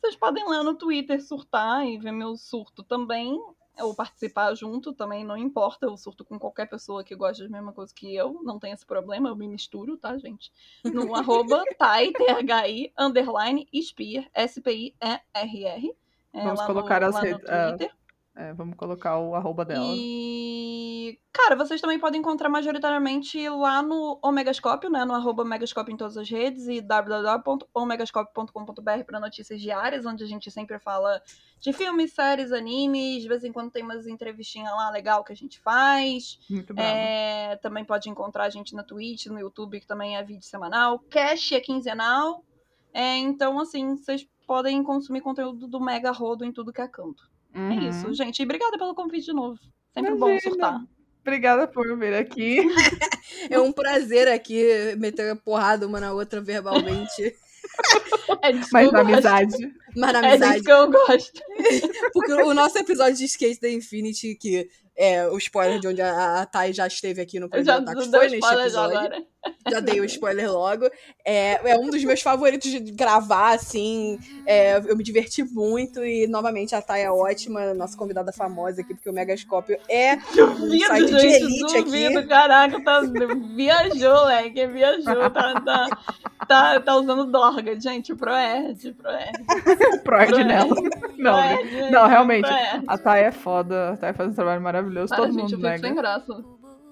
[0.00, 3.40] vocês podem lá no Twitter surtar e ver meu surto também.
[3.80, 5.86] Ou participar junto, também não importa.
[5.86, 8.40] Eu surto com qualquer pessoa que gosta da mesma coisa que eu.
[8.42, 10.50] Não tem esse problema, eu me misturo, tá, gente?
[10.84, 15.94] No arroba Thai, T-H-I, underline, Spear, S-P-I-E-R-R.
[16.32, 17.94] É, Vamos colocar no, as redes- ah, Twitter.
[18.38, 19.92] É, vamos colocar o arroba dela.
[19.96, 25.04] E, cara, vocês também podem encontrar majoritariamente lá no Omegascópio, né?
[25.04, 30.52] No arroba Megascópio em todas as redes e www.omegascópio.com.br para notícias diárias, onde a gente
[30.52, 31.20] sempre fala
[31.58, 33.22] de filmes, séries, animes.
[33.22, 36.38] De vez em quando tem umas entrevistinhas lá legal que a gente faz.
[36.48, 36.88] Muito bravo.
[36.88, 41.00] É, também pode encontrar a gente na Twitch, no YouTube, que também é vídeo semanal.
[41.10, 42.44] Cash é quinzenal.
[42.94, 47.36] É, então, assim, vocês podem consumir conteúdo do Mega Rodo em tudo que é canto.
[47.54, 47.88] É Uhum.
[47.88, 48.40] isso, gente.
[48.40, 49.58] E obrigada pelo convite de novo.
[49.94, 50.50] Sempre bom Imagina.
[50.50, 50.80] surtar.
[51.22, 52.56] Obrigada por vir aqui.
[53.50, 54.64] É um prazer aqui
[54.96, 57.36] meter a porrada uma na outra verbalmente,
[58.42, 59.56] É disso Mas na amizade.
[59.96, 60.62] Mas na É amizade.
[60.62, 61.42] que eu gosto.
[62.12, 64.68] Porque o nosso episódio de Skate da Infinity, que
[65.00, 68.36] é o spoiler de onde a, a Thay já esteve aqui no deu foi neste
[68.52, 68.98] episódio.
[68.98, 69.22] agora.
[69.70, 70.90] Já dei o spoiler logo.
[71.24, 74.18] É, é um dos meus favoritos de gravar, assim.
[74.44, 78.92] É, eu me diverti muito e, novamente, a Thay é ótima, nossa convidada famosa aqui,
[78.92, 80.18] porque o Megascópio é um
[80.80, 81.42] site Duvido, de gente.
[81.44, 82.18] elite Duvido.
[82.18, 82.28] aqui.
[82.28, 83.00] Caraca, tá...
[83.54, 84.66] viajou, leque.
[84.66, 85.30] Viajou.
[85.30, 85.88] Tá, tá,
[86.48, 87.78] tá, tá usando Dorga.
[87.80, 88.92] Gente, Proerd.
[88.94, 89.44] Proerd.
[89.44, 90.44] Proerd Proerd.
[90.44, 90.74] nela.
[91.18, 92.46] Não, Proerd, gente, não, realmente.
[92.46, 92.84] Proerd.
[92.86, 93.90] A Thay é foda.
[93.92, 95.08] A Thay faz um trabalho maravilhoso.
[95.08, 95.78] Para, Todo gente, mundo eu nega.
[95.80, 96.44] sem graça.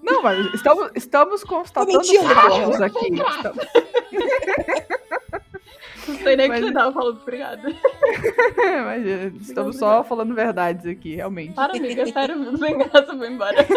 [0.03, 3.13] Não, mas estamos, estamos constatando mentindo, fatos aqui.
[3.13, 3.67] Estamos-
[6.09, 7.21] Não sei nem o Mas- que você tava falando.
[7.21, 7.69] Obrigada.
[8.59, 11.55] Imagina, estamos só falando verdades aqui, realmente.
[11.55, 12.07] Para, amiga.
[12.07, 13.13] Sério, eu fico sem graça.
[13.13, 13.65] Vou embora.
[13.65, 13.73] Tá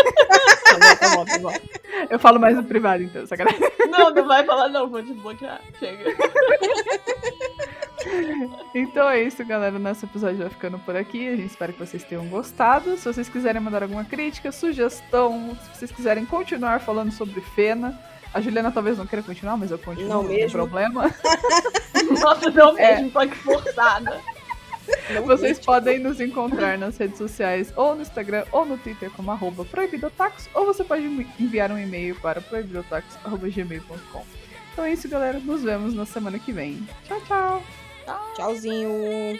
[0.77, 1.53] bom, tá bom, tá bom.
[2.07, 3.59] Eu falo mais no privado, então, sacanagem.
[3.89, 4.87] Não, não vai falar não.
[4.87, 5.59] Vou desbloquear.
[5.79, 6.03] Chega.
[8.73, 9.77] Então é isso, galera.
[9.79, 11.27] Nosso episódio vai ficando por aqui.
[11.27, 12.97] A gente espera que vocês tenham gostado.
[12.97, 17.99] Se vocês quiserem mandar alguma crítica, sugestão, se vocês quiserem continuar falando sobre Fena,
[18.33, 20.51] a Juliana talvez não queira continuar, mas eu continuo, Não não, tem mesmo.
[20.51, 21.13] problema.
[22.21, 22.95] Nossa, não É.
[22.95, 24.19] mesmo, só que forçada.
[25.11, 25.65] Não Vocês curte.
[25.65, 30.49] podem nos encontrar nas redes sociais, ou no Instagram, ou no Twitter, como arroba proibidotacos,
[30.53, 34.23] ou você pode me- enviar um e-mail para proibidotacos.gmail.com.
[34.73, 35.39] Então é isso, galera.
[35.39, 36.87] Nos vemos na semana que vem.
[37.07, 37.63] Tchau, tchau!
[38.35, 39.39] Tchauzinho.